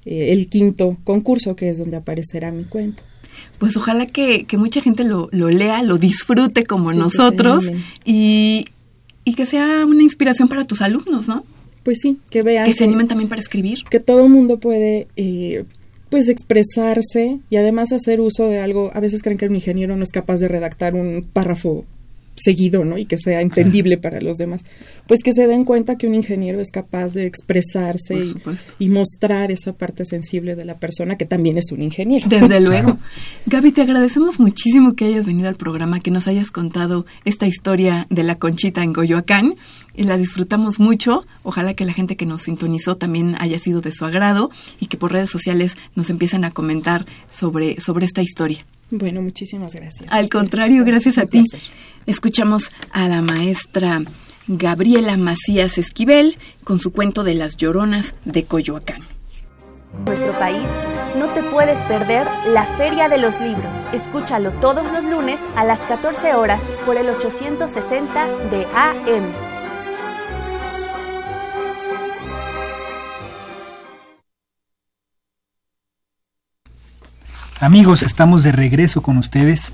[0.06, 3.04] eh, el quinto concurso, que es donde aparecerá mi cuento.
[3.58, 7.72] Pues ojalá que, que mucha gente lo, lo lea, lo disfrute como Sí, nosotros
[8.06, 8.66] y,
[9.24, 11.46] y que sea una inspiración para tus alumnos, ¿no?
[11.84, 13.80] Pues sí, que vean Que se animen también para escribir.
[13.90, 15.66] que todo mundo puede eh,
[16.10, 18.92] pues expresarse y además hacer uso de algo.
[18.94, 21.86] A veces creen que un ingeniero no es capaz de redactar un párrafo
[22.36, 22.98] seguido, ¿no?
[22.98, 24.64] Y que sea entendible para los demás.
[25.08, 28.22] Pues que se den cuenta que un ingeniero es capaz de expresarse
[28.80, 32.28] y, mostrar esa parte sensible de la persona que también es un ingeniero.
[32.28, 32.98] Desde luego.
[33.48, 38.06] Gaby, te agradecemos muchísimo que hayas venido al programa, que nos hayas contado esta historia
[38.10, 39.56] de la conchita en Coyoacán.
[39.96, 41.26] Y la disfrutamos mucho.
[41.44, 44.98] Ojalá que la gente que nos sintonizó también haya sido de su agrado y que
[44.98, 48.66] por redes sociales nos empiecen a comentar sobre, sobre esta historia.
[48.90, 50.12] Bueno, muchísimas gracias.
[50.12, 51.44] Al contrario, gracias a ti.
[52.06, 54.02] Escuchamos a la maestra
[54.48, 59.02] Gabriela Macías Esquivel con su cuento de las lloronas de Coyoacán.
[59.98, 60.68] En nuestro país,
[61.18, 63.76] no te puedes perder la Feria de los Libros.
[63.94, 69.54] Escúchalo todos los lunes a las 14 horas por el 860 de AM.
[77.64, 79.72] Amigos, estamos de regreso con ustedes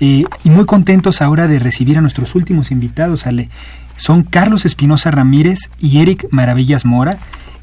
[0.00, 3.48] eh, y muy contentos ahora de recibir a nuestros últimos invitados, Ale.
[3.96, 7.18] Son Carlos Espinosa Ramírez y Eric Maravillas Mora,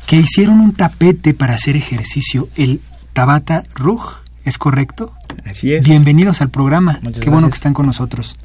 [0.08, 2.82] que hicieron un tapete para hacer ejercicio, el
[3.14, 4.02] Tabata Rug,
[4.44, 5.14] ¿es correcto?
[5.46, 5.86] Así es.
[5.86, 7.00] Bienvenidos al programa.
[7.04, 8.36] Muchas Qué bueno que están con nosotros.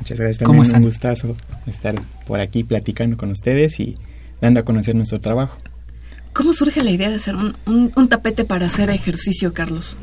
[0.00, 0.38] Muchas gracias.
[0.38, 0.82] ¿Cómo También están?
[0.82, 1.36] un gustazo
[1.66, 1.94] estar
[2.26, 3.96] por aquí platicando con ustedes y
[4.40, 5.56] dando a conocer nuestro trabajo.
[6.32, 9.96] ¿Cómo surge la idea de hacer un, un- un tapete para hacer ejercicio, Carlos?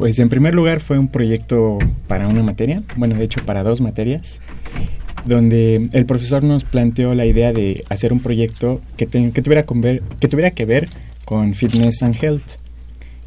[0.00, 1.76] Pues en primer lugar fue un proyecto
[2.08, 4.40] para una materia, bueno, de hecho para dos materias,
[5.26, 9.82] donde el profesor nos planteó la idea de hacer un proyecto que, que, tuviera, con
[9.82, 10.88] ver- que tuviera que ver
[11.26, 12.42] con fitness and health.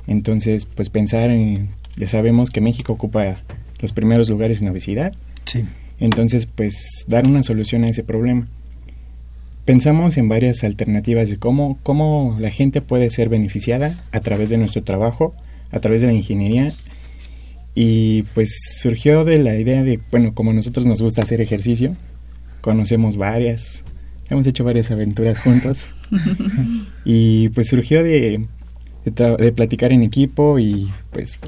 [0.08, 3.38] Entonces, pues pensar en, ya sabemos que México ocupa
[3.80, 5.14] los primeros lugares en obesidad,
[5.46, 5.66] Sí.
[6.00, 8.48] Entonces, pues dar una solución a ese problema.
[9.66, 14.58] Pensamos en varias alternativas de cómo, cómo la gente puede ser beneficiada a través de
[14.58, 15.36] nuestro trabajo,
[15.74, 16.72] a través de la ingeniería.
[17.76, 21.96] Y pues surgió de la idea de, bueno, como a nosotros nos gusta hacer ejercicio,
[22.62, 23.84] conocemos varias,
[24.30, 25.88] hemos hecho varias aventuras juntos.
[27.06, 28.46] y pues surgió de,
[29.06, 31.40] de, de platicar en equipo y pues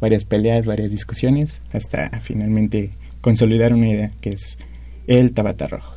[0.00, 4.58] varias peleas, varias discusiones, hasta finalmente consolidar una idea que es
[5.06, 5.94] el Tabata Rojo.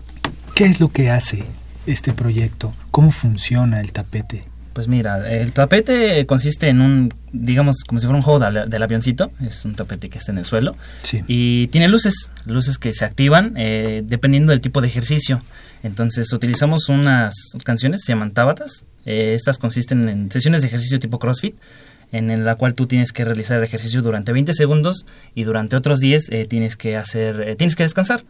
[0.55, 1.43] ¿Qué es lo que hace
[1.85, 2.73] este proyecto?
[2.89, 4.43] ¿Cómo funciona el tapete?
[4.77, 8.83] Pues mira, el tapete consiste en un, digamos, como si fuera un juego del, del
[8.83, 9.31] avioncito.
[9.41, 10.75] Es un tapete que está en el suelo.
[11.01, 11.23] Sí.
[11.25, 15.41] Y tiene luces, luces que se activan eh, dependiendo del tipo de ejercicio.
[15.81, 18.85] Entonces utilizamos unas canciones, se llaman tabatas.
[19.07, 21.55] Eh, estas consisten en sesiones de ejercicio tipo CrossFit,
[22.11, 25.99] en la cual tú tienes que realizar el ejercicio durante 20 segundos y durante otros
[26.01, 28.25] 10 eh, tienes que hacer, eh, tienes que descansar.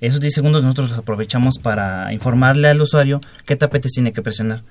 [0.00, 4.64] Esos 10 segundos nosotros los aprovechamos para informarle al usuario qué tapetes tiene que presionar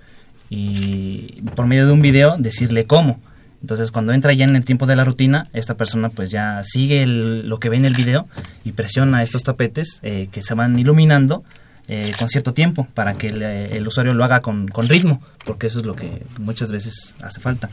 [0.51, 3.19] y por medio de un video decirle cómo.
[3.61, 7.01] Entonces cuando entra ya en el tiempo de la rutina, esta persona pues ya sigue
[7.03, 8.27] el- lo que ve en el video
[8.65, 11.43] y presiona estos tapetes eh, que se van iluminando
[11.87, 15.67] eh, con cierto tiempo para que el, eh, usuario lo haga con, con ritmo, porque
[15.67, 17.69] eso es lo que muchas veces hace falta.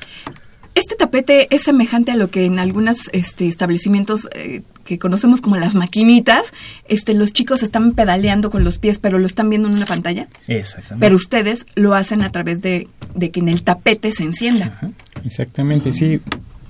[0.75, 5.57] Este tapete es semejante a lo que en algunos este, establecimientos eh, que conocemos como
[5.57, 6.53] las maquinitas,
[6.89, 10.29] este, los chicos están pedaleando con los pies, pero lo están viendo en una pantalla.
[10.47, 11.05] Exactamente.
[11.05, 14.79] Pero ustedes lo hacen a través de, de que en el tapete se encienda.
[15.25, 16.21] Exactamente, sí.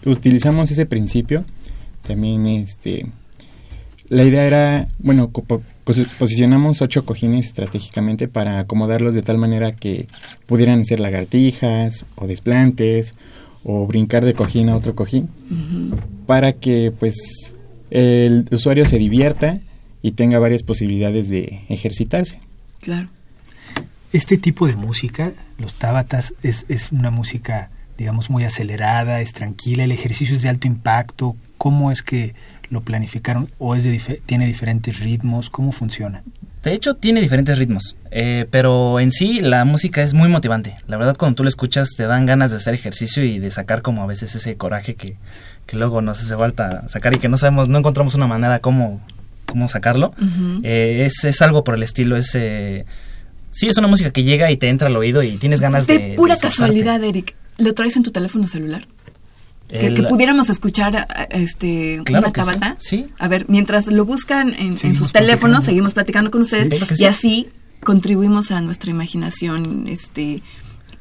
[0.04, 1.44] Utilizamos ese principio.
[2.06, 3.06] También, este.
[4.08, 5.30] La idea era, bueno,
[6.18, 10.08] posicionamos ocho cojines estratégicamente para acomodarlos de tal manera que
[10.46, 13.14] pudieran ser lagartijas o desplantes
[13.64, 15.28] o brincar de cojín a otro cojín
[16.26, 17.52] para que pues
[17.90, 19.60] el usuario se divierta
[20.02, 22.40] y tenga varias posibilidades de ejercitarse.
[22.80, 23.08] Claro.
[24.12, 29.84] Este tipo de música, los tábatas, es, es una música, digamos, muy acelerada, es tranquila,
[29.84, 31.36] el ejercicio es de alto impacto.
[31.58, 32.34] ¿Cómo es que
[32.70, 33.48] lo planificaron?
[33.58, 35.50] ¿O es de tiene diferentes ritmos?
[35.50, 36.22] ¿Cómo funciona?
[36.62, 40.76] De hecho, tiene diferentes ritmos, eh, pero en sí la música es muy motivante.
[40.86, 43.82] La verdad, cuando tú la escuchas, te dan ganas de hacer ejercicio y de sacar
[43.82, 45.16] como a veces ese coraje que,
[45.66, 49.00] que luego nos hace falta sacar y que no sabemos, no encontramos una manera cómo,
[49.46, 50.14] cómo sacarlo.
[50.62, 52.34] Eh, es, es algo por el estilo, es...
[52.34, 52.84] eh,
[53.50, 55.98] sí, es una música que llega y te entra al oído y tienes ganas de...
[55.98, 58.86] de pura de casualidad, Eric, ¿lo traes en tu teléfono celular?
[59.68, 62.76] Que, El- que pudiéramos escuchar a- este Claro una sí, tabata.
[62.78, 63.06] sí.
[63.18, 66.96] A ver, mientras lo buscan en, en sus teléfonos, seguimos platicando con ustedes Sí, y
[66.96, 67.04] sí.
[67.04, 67.48] así
[67.84, 70.42] contribuimos a nuestra imaginación, este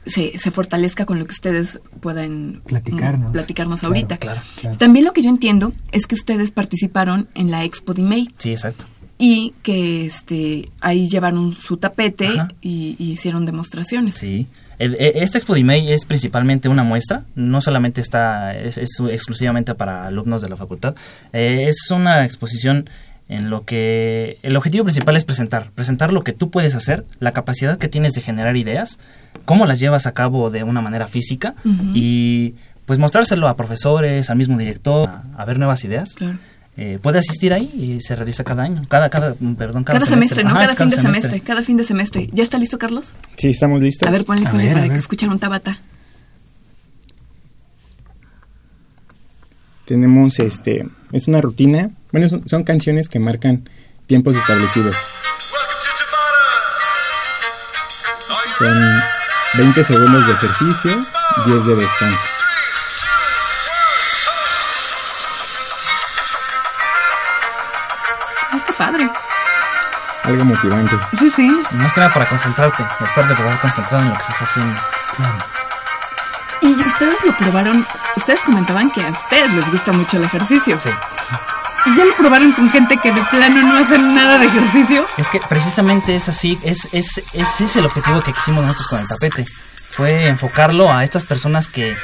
[0.06, 3.30] se, se fortalezca con lo que ustedes puedan Platicarnos.
[3.30, 4.18] mm, platicarnos Claro, ahorita.
[4.18, 4.78] claro, claro.
[4.78, 8.52] También lo que yo entiendo es que ustedes participaron en la Expo de May Sí,
[8.52, 8.86] exacto.
[9.18, 12.30] y que este ahí llevaron su tapete
[12.62, 14.16] y, y hicieron demostraciones.
[14.16, 14.48] Sí.
[14.80, 19.74] E- Este Expo de May es principalmente una muestra, no solamente está, es, es exclusivamente
[19.76, 20.96] para alumnos de la facultad,
[21.34, 22.90] Eh, es una exposición
[23.30, 27.34] en lo que el objetivo principal es presentar, presentar lo que tú puedes hacer, la
[27.34, 29.00] capacidad que tienes de generar ideas,
[29.46, 31.54] cómo las llevas a cabo de una manera física
[31.94, 32.54] y
[32.86, 36.14] pues mostrárselo a profesores, al mismo director, a, a ver nuevas ideas.
[36.16, 36.38] Claro.
[36.80, 40.44] Eh, puede asistir ahí y se realiza cada año, cada, cada, perdón, cada, Cada, semestre,
[40.44, 40.52] ¿no?
[40.52, 41.40] Ajá, cada fin de semestre.
[41.42, 42.30] cada fin de semestre.
[42.32, 43.16] ¿Ya está listo, Carlos?
[43.36, 44.08] Sí, ¿estamos listos?
[44.08, 45.80] A ver, ponle, A ponle ver, para a que escuchar un tabata.
[49.86, 53.68] Tenemos este, es una rutina, bueno, son, son canciones que marcan
[54.06, 54.96] tiempos establecidos.
[58.60, 59.02] Son
[59.56, 61.06] 20 segundos de ejercicio,
[61.48, 62.24] 10 de descanso.
[68.78, 69.10] Padre.
[70.24, 70.96] Algo motivante.
[71.18, 71.48] Sí, sí.
[71.78, 74.82] Más que nada para concentrarte, estar de verdad concentrado en lo que estás haciendo.
[75.16, 75.38] Claro.
[76.62, 80.78] Y ustedes lo probaron, ustedes comentaban que a ustedes les gusta mucho el ejercicio.
[80.84, 80.90] Sí.
[81.86, 85.06] ¿Y ya lo probaron con gente que de plano no hacen nada de ejercicio?
[85.18, 89.00] Es que precisamente es así, es, es, ese es el objetivo que quisimos nosotros con
[89.00, 89.46] el tapete.
[89.92, 91.96] Fue enfocarlo a estas personas que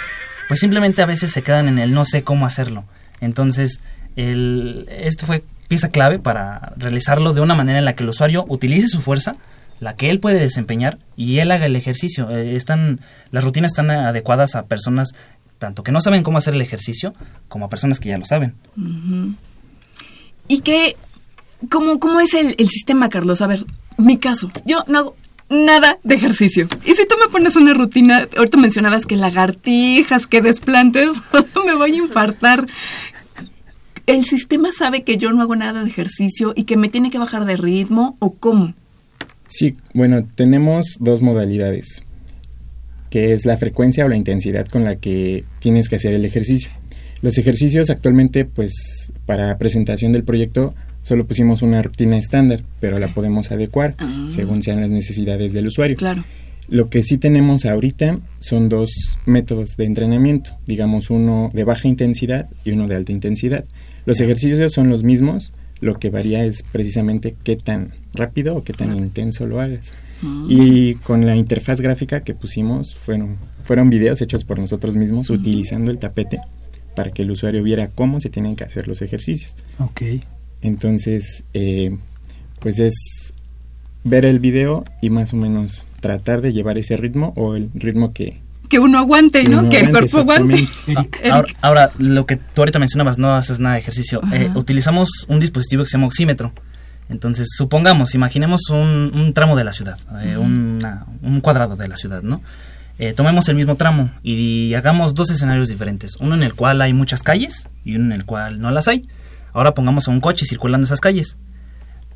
[0.47, 2.85] pues simplemente a veces se quedan en el no sé cómo hacerlo.
[3.19, 3.81] Entonces,
[4.15, 8.45] el, esto fue pieza clave para realizarlo de una manera en la que el usuario
[8.47, 9.35] utilice su fuerza,
[9.79, 12.29] la que él puede desempeñar y él haga el ejercicio.
[12.29, 12.99] Eh, están,
[13.31, 15.13] las rutinas están adecuadas a personas
[15.59, 17.13] tanto que no saben cómo hacer el ejercicio
[17.47, 18.55] como a personas que ya lo saben.
[20.49, 20.97] ¿Y qué?
[21.71, 23.41] ¿Cómo, cómo es el, el sistema, Carlos?
[23.41, 23.63] A ver,
[23.97, 24.51] mi caso.
[24.65, 25.15] Yo no hago
[25.49, 26.67] nada de ejercicio.
[26.83, 31.21] Y si tú me pones una rutina, ahorita mencionabas que lagartijas, que desplantes,
[31.65, 32.67] me voy a infartar.
[34.05, 37.17] ¿El sistema sabe que yo no hago nada de ejercicio y que me tiene que
[37.17, 38.73] bajar de ritmo o cómo?
[39.47, 42.05] Sí, bueno, tenemos dos modalidades,
[43.09, 46.69] que es la frecuencia o la intensidad con la que tienes que hacer el ejercicio.
[47.21, 50.73] Los ejercicios actualmente, pues, para presentación del proyecto,
[51.03, 54.27] solo pusimos una rutina estándar, pero la podemos adecuar Ah.
[54.29, 55.95] según sean las necesidades del usuario.
[55.95, 56.25] Claro.
[56.69, 58.89] Lo que sí tenemos ahorita son dos
[59.25, 63.65] métodos de entrenamiento, digamos uno de baja intensidad y uno de alta intensidad.
[64.05, 68.73] Los ejercicios son los mismos, lo que varía es precisamente qué tan rápido o qué
[68.73, 69.93] tan intenso lo hagas.
[70.47, 75.91] Y con la interfaz gráfica que pusimos fueron, fueron videos hechos por nosotros mismos utilizando
[75.91, 76.39] el tapete
[76.95, 79.55] para que el usuario viera cómo se tienen que hacer los ejercicios.
[79.79, 80.01] Ok.
[80.61, 81.97] Entonces, eh,
[82.59, 83.33] pues es
[84.05, 88.11] ver el video y más o menos tratar de llevar ese ritmo o el ritmo
[88.11, 88.41] que...
[88.73, 89.69] Que uno aguante, Que ¿no?
[89.69, 90.67] que el cuerpo aguante.
[91.31, 94.19] Ahora, ahora, lo que tú ahorita mencionabas, no haces nada de ejercicio.
[94.33, 96.51] Eh, utilizamos un dispositivo que se llama oxímetro.
[97.09, 101.97] Entonces, supongamos, imaginemos un, un tramo de la ciudad, eh, una- un cuadrado de la
[101.97, 102.41] ciudad, ¿no?
[102.99, 106.15] Eh, tomemos el mismo tramo y hagamos dos escenarios diferentes.
[106.19, 109.07] Uno en el cual hay muchas calles y uno en el cual no las hay.
[109.51, 111.37] Ahora pongamos a un coche circulando esas calles.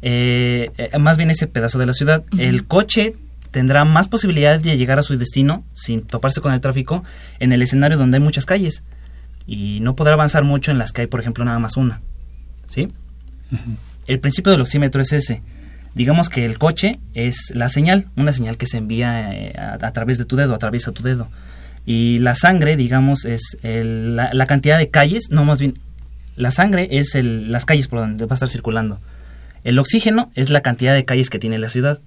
[0.02, 2.24] Eh, eh, más bien ese pedazo de la ciudad.
[2.38, 3.16] El coche
[3.58, 7.04] tendrá más posibilidad de llegar a su destino sin toparse con el tráfico
[7.40, 8.84] en el escenario donde hay muchas calles
[9.48, 12.02] y no podrá avanzar mucho en las que hay, por ejemplo, nada más una.
[12.68, 12.90] ¿Sí?
[14.06, 15.42] El principio del oxímetro es ese.
[15.96, 19.92] Digamos que el coche es la señal, una señal que se envía eh, a, a
[19.92, 21.30] través de tu dedo, atraviesa tu dedo.
[21.84, 25.80] Y la sangre, digamos, es el- la, la cantidad de calles, no más bien,
[26.36, 29.00] la sangre es el- las calles por donde va a estar circulando.
[29.64, 32.00] El oxígeno es la cantidad de calles que tiene la ciudad.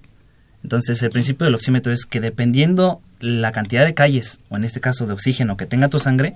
[0.63, 4.79] Entonces, el principio del oxímetro es que dependiendo la cantidad de calles, o en este
[4.79, 6.35] caso de oxígeno que tenga tu sangre,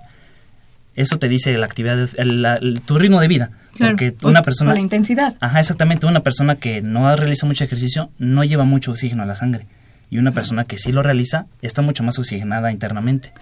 [0.96, 3.52] eso te dice la actividad, de- el- la- el- tu ritmo de vida.
[3.76, 3.94] Claro.
[3.98, 4.74] Porque una o persona...
[4.74, 5.36] la intensidad.
[5.42, 6.06] Ajá, exactamente.
[6.06, 9.68] Una persona que no realiza mucho ejercicio no lleva mucho oxígeno a la sangre.
[10.10, 13.34] Y una persona que sí lo realiza está mucho más oxigenada internamente.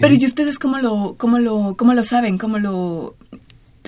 [0.00, 2.38] Pero ¿y ustedes cómo lo, cómo lo, cómo lo saben?
[2.38, 3.16] ¿Cómo lo...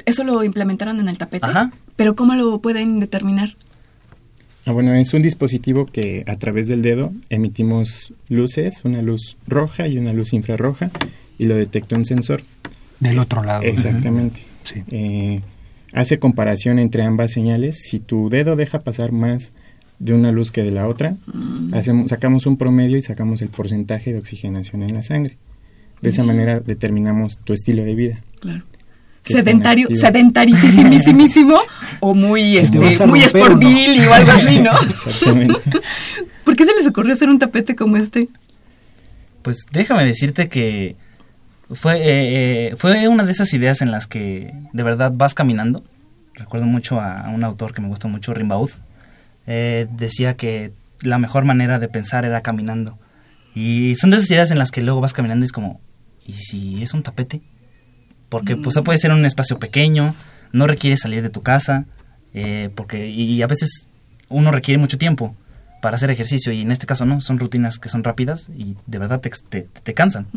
[0.06, 1.46] Eso lo implementaron en el tapete?
[1.46, 1.70] Ajá.
[1.94, 3.50] Pero ¿cómo lo pueden determinar?
[4.64, 9.88] Ah, bueno, es un dispositivo que a través del dedo emitimos luces, una luz roja
[9.88, 10.90] y una luz infrarroja,
[11.38, 12.42] y lo detecta un sensor.
[13.00, 13.62] Del otro lado.
[13.62, 14.42] Exactamente.
[14.62, 14.84] Sí.
[14.92, 15.40] Eh,
[15.92, 17.80] hace comparación entre ambas señales.
[17.82, 19.52] Si tu dedo deja pasar más
[19.98, 21.16] de una luz que de la otra,
[21.72, 25.36] hacemos, sacamos un promedio y sacamos el porcentaje de oxigenación en la sangre.
[26.00, 28.20] De esa manera determinamos tu estilo de vida.
[28.40, 28.64] Claro.
[29.22, 29.88] ¿Qué Sedentario,
[32.00, 34.72] o muy, este, muy sportbil o algo así, ¿no?
[34.90, 35.60] Exactamente.
[36.44, 38.28] ¿Por qué se les ocurrió hacer un tapete como este?
[39.42, 40.96] Pues déjame decirte que
[41.70, 42.02] fue, eh,
[42.70, 45.84] eh, fue una de esas ideas en las que de verdad vas caminando.
[46.34, 48.70] Recuerdo mucho a, a un autor que me gusta mucho, Rimbaud.
[49.46, 52.98] Eh, decía que la mejor manera de pensar era caminando.
[53.54, 55.80] Y son de esas ideas en las que luego vas caminando y es como,
[56.24, 57.42] ¿y si es un tapete?
[58.32, 60.14] Porque pues puede ser un espacio pequeño,
[60.52, 61.84] no requiere salir de tu casa,
[62.32, 63.88] eh, porque y a veces
[64.30, 65.36] uno requiere mucho tiempo
[65.82, 68.98] para hacer ejercicio y en este caso no, son rutinas que son rápidas y de
[68.98, 70.28] verdad te, te, te cansan.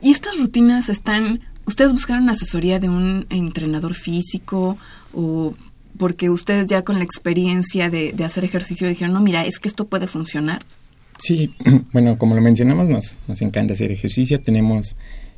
[0.00, 1.40] Y estas rutinas están...
[1.66, 4.78] ¿Ustedes buscaron asesoría de un entrenador físico
[5.12, 5.54] o
[5.98, 9.68] porque ustedes ya con la experiencia de, de hacer ejercicio dijeron, no, mira, es que
[9.68, 10.64] esto puede funcionar?
[11.18, 11.54] Sí,
[11.92, 14.96] bueno, como lo mencionamos, nos, nos encanta hacer ejercicio, tenemos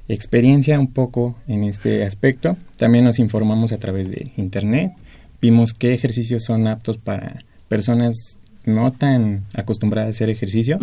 [0.09, 4.92] experiencia un poco en este aspecto, también nos informamos a través de internet,
[5.40, 10.78] vimos qué ejercicios son aptos para personas no tan acostumbradas a hacer ejercicio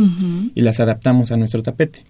[0.56, 2.04] y las adaptamos a nuestro tapete.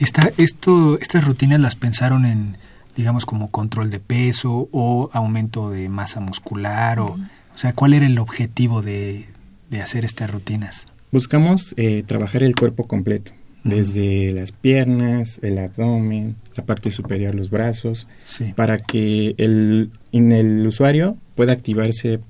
[0.00, 2.56] Esta, esto, estas rutinas las pensaron en,
[2.96, 8.06] digamos, como control de peso o aumento de masa muscular o, o sea, ¿cuál era
[8.06, 9.26] el objetivo de,
[9.70, 10.86] de hacer estas rutinas?
[11.10, 13.32] Buscamos eh, trabajar el cuerpo completo,
[13.68, 18.52] desde las piernas, el abdomen, la parte superior, los brazos, Sí.
[18.56, 22.20] para que el, en el usuario pueda activarse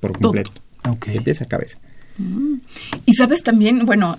[0.00, 0.52] por completo,
[0.88, 1.06] Ok.
[1.06, 1.78] de pies a cabeza.
[3.06, 4.18] Y sabes también, bueno,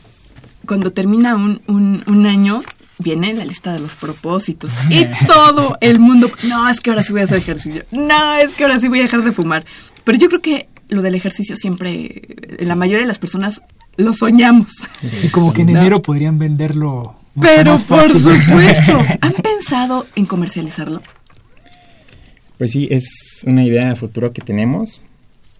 [0.65, 2.61] cuando termina un, un, un año,
[2.97, 4.73] viene la lista de los propósitos.
[4.89, 7.83] Y todo el mundo, no, es que ahora sí voy a hacer ejercicio.
[7.91, 9.63] No, es que ahora sí voy a dejar de fumar.
[10.03, 12.21] Pero yo creo que lo del ejercicio siempre,
[12.59, 13.61] la mayoría de las personas
[13.99, 14.71] lo soñamos.
[15.01, 15.79] Sí, como que en No.
[15.79, 17.15] enero podrían venderlo.
[17.35, 18.19] mucho Pero más por fácil.
[18.21, 21.01] supuesto, ¿han pensado en comercializarlo?
[22.57, 25.01] Pues sí, es una idea a futuro que tenemos.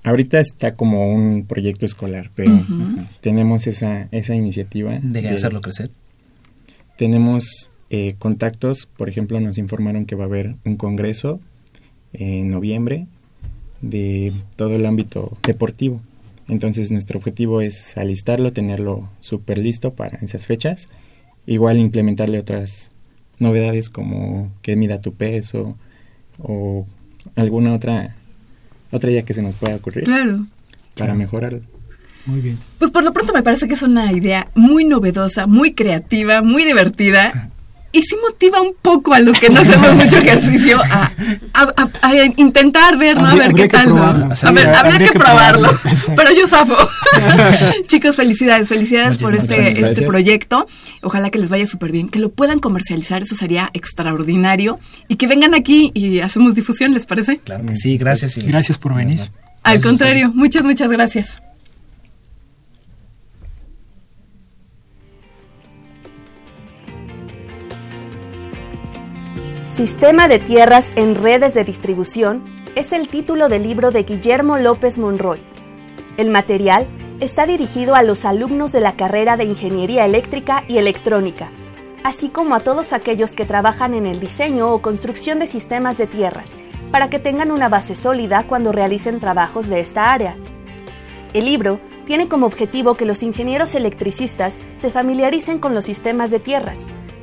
[0.04, 2.66] Ahorita está como un proyecto escolar, pero
[3.22, 5.00] tenemos esa, esa iniciativa.
[5.02, 5.92] De hacerlo crecer.
[6.98, 11.40] Tenemos eh, contactos, por ejemplo, nos informaron que va a haber un congreso
[12.14, 13.08] en noviembre
[13.82, 16.02] de todo el ámbito deportivo.
[16.50, 20.90] Entonces nuestro objetivo es alistarlo, tenerlo súper listo para esas fechas.
[21.46, 22.92] Igual implementarle otras
[23.38, 25.78] novedades como que mida tu peso
[26.40, 26.86] o
[27.36, 28.16] alguna otra
[28.92, 30.46] otra idea que se nos pueda ocurrir Claro.
[30.98, 31.62] para mejorarlo.
[32.26, 32.58] Muy bien.
[32.80, 36.64] Pues por lo pronto me parece que es una idea muy novedosa, muy creativa, muy
[36.66, 37.52] divertida.
[37.92, 41.12] Y sí motiva un poco a los que no hacemos mucho ejercicio a,
[42.02, 43.28] a, intentar ver, ¿no?
[43.28, 43.90] a ver qué tal.
[43.90, 44.04] ¿no?
[44.04, 45.70] a ver, habría, que, probarlo.
[46.16, 46.76] pero yo zafo.
[47.88, 50.68] Chicos, felicidades, felicidades por este, este proyecto.
[51.02, 54.80] Ojalá que les vaya súper bien, que lo puedan comercializar, eso sería extraordinario.
[55.08, 57.40] Y que vengan aquí y hacemos difusión, ¿les parece?
[57.40, 58.38] Claro que sí, gracias.
[58.38, 58.42] Y...
[58.42, 59.32] Gracias por venir.
[59.64, 61.42] Al contrario, muchas, muchas gracias.
[69.80, 72.44] Sistema de tierras en redes de distribución
[72.76, 75.40] es el título del libro de Guillermo López Monroy.
[76.18, 76.86] El material
[77.22, 81.50] está dirigido a los alumnos de la carrera de Ingeniería Eléctrica y Electrónica,
[82.04, 86.08] así como a todos aquellos que trabajan en el diseño o construcción de sistemas de
[86.08, 86.50] tierras,
[86.92, 90.36] para que tengan una base sólida cuando realicen trabajos de esta área.
[91.34, 96.42] El libro tiene como objetivo que los ingenieros electricistas se familiaricen con los sistemas de
[96.42, 96.80] tierras,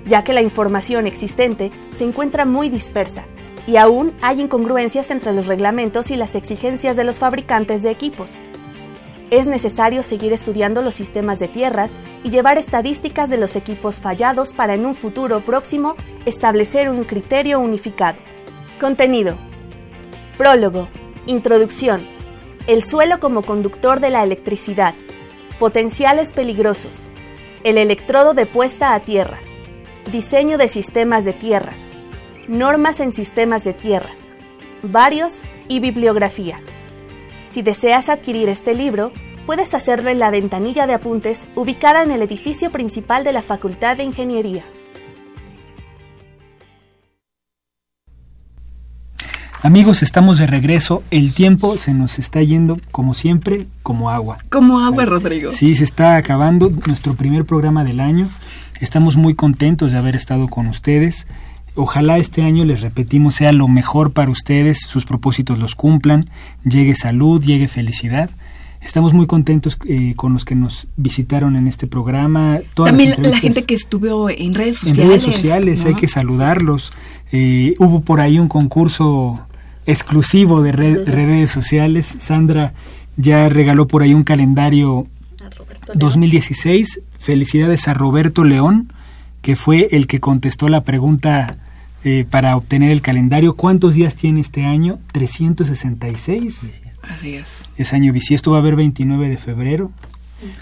[0.07, 3.25] ya que la información existente se encuentra muy dispersa
[3.67, 8.33] y aún hay incongruencias entre los reglamentos y las exigencias de los fabricantes de equipos.
[9.31, 11.91] Es necesario seguir estudiando los sistemas de tierras
[12.23, 15.97] y llevar estadísticas de los equipos fallados para en un futuro próximo
[16.27, 18.19] establecer un criterio unificado.
[18.81, 19.35] Contenido.
[20.39, 20.89] Prólogo.
[21.27, 22.07] Introducción.
[22.69, 24.95] El suelo como conductor de la electricidad.
[25.59, 27.07] Potenciales peligrosos.
[27.65, 29.41] El electrodo de puesta a tierra
[30.13, 31.75] Diseño de sistemas de tierras.
[32.47, 34.17] Normas en sistemas de tierras.
[34.85, 36.61] Varios y bibliografía.
[37.51, 39.11] Si deseas adquirir este libro,
[39.47, 43.97] puedes hacerlo en la ventanilla de apuntes ubicada en el edificio principal de la Facultad
[43.97, 44.63] de Ingeniería.
[49.63, 51.03] Amigos, estamos de regreso.
[51.11, 54.39] El tiempo se nos está yendo, como siempre, como agua.
[54.49, 55.51] Como agua, Rodrigo.
[55.51, 58.29] Sí, se está acabando nuestro primer programa del año.
[58.81, 61.27] Estamos muy contentos de haber estado con ustedes.
[61.75, 66.31] Ojalá este año, les repetimos, sea lo mejor para ustedes, sus propósitos los cumplan,
[66.65, 68.31] llegue salud, llegue felicidad.
[68.81, 72.61] Estamos muy contentos eh, con los que nos visitaron en este programa.
[72.75, 74.99] También la gente que estuvo en redes sociales.
[74.99, 76.93] En redes sociales, hay que saludarlos.
[77.33, 79.41] Eh, hubo por ahí un concurso
[79.87, 82.17] exclusivo de redes sociales.
[82.21, 82.75] Sandra
[83.17, 85.05] ya regaló por ahí un calendario
[85.95, 88.93] 2016 Felicidades a Roberto León,
[89.43, 91.57] que fue el que contestó la pregunta
[92.05, 93.57] eh, para obtener el calendario.
[93.57, 95.01] ¿Cuántos días tiene este año?
[95.11, 96.83] 366.
[97.03, 97.69] Así es.
[97.77, 99.91] Es año bisiesto, va a haber 29 de febrero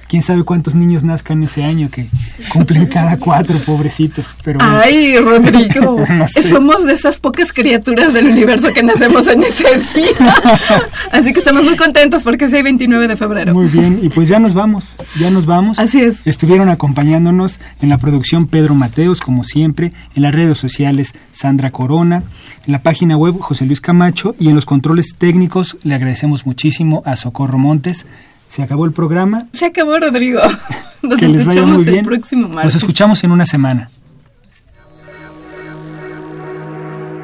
[0.08, 2.06] quién sabe cuántos niños nazcan ese año que
[2.48, 4.36] cumplen cada cuatro, pobrecitos.
[4.44, 6.04] Pero Ay, Rodrigo,
[6.50, 9.64] somos de esas pocas criaturas del universo que nacemos en ese
[9.94, 10.34] día.
[11.12, 13.54] Así que estamos muy contentos porque es el 29 de febrero.
[13.54, 15.78] Muy bien, y pues ya nos vamos, ya nos vamos.
[15.78, 16.26] Así es.
[16.26, 22.22] Estuvieron acompañándonos en la producción Pedro Mateos, como siempre, en las redes sociales Sandra Corona,
[22.66, 27.02] en la página web José Luis Camacho y en los controles técnicos le agradecemos muchísimo
[27.04, 28.06] a Socorro Montes.
[28.54, 29.48] Se acabó el programa.
[29.52, 30.40] Se acabó, Rodrigo.
[31.02, 32.64] Nos escuchamos el próximo martes.
[32.66, 33.90] Nos escuchamos en una semana.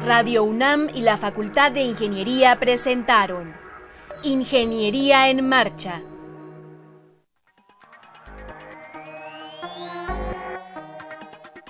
[0.05, 3.53] Radio UNAM y la Facultad de Ingeniería presentaron
[4.23, 6.01] Ingeniería en Marcha.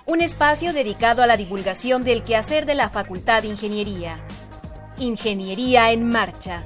[0.08, 4.18] Un espacio dedicado a la divulgación del quehacer de la Facultad de Ingeniería.
[4.98, 6.66] Ingeniería en Marcha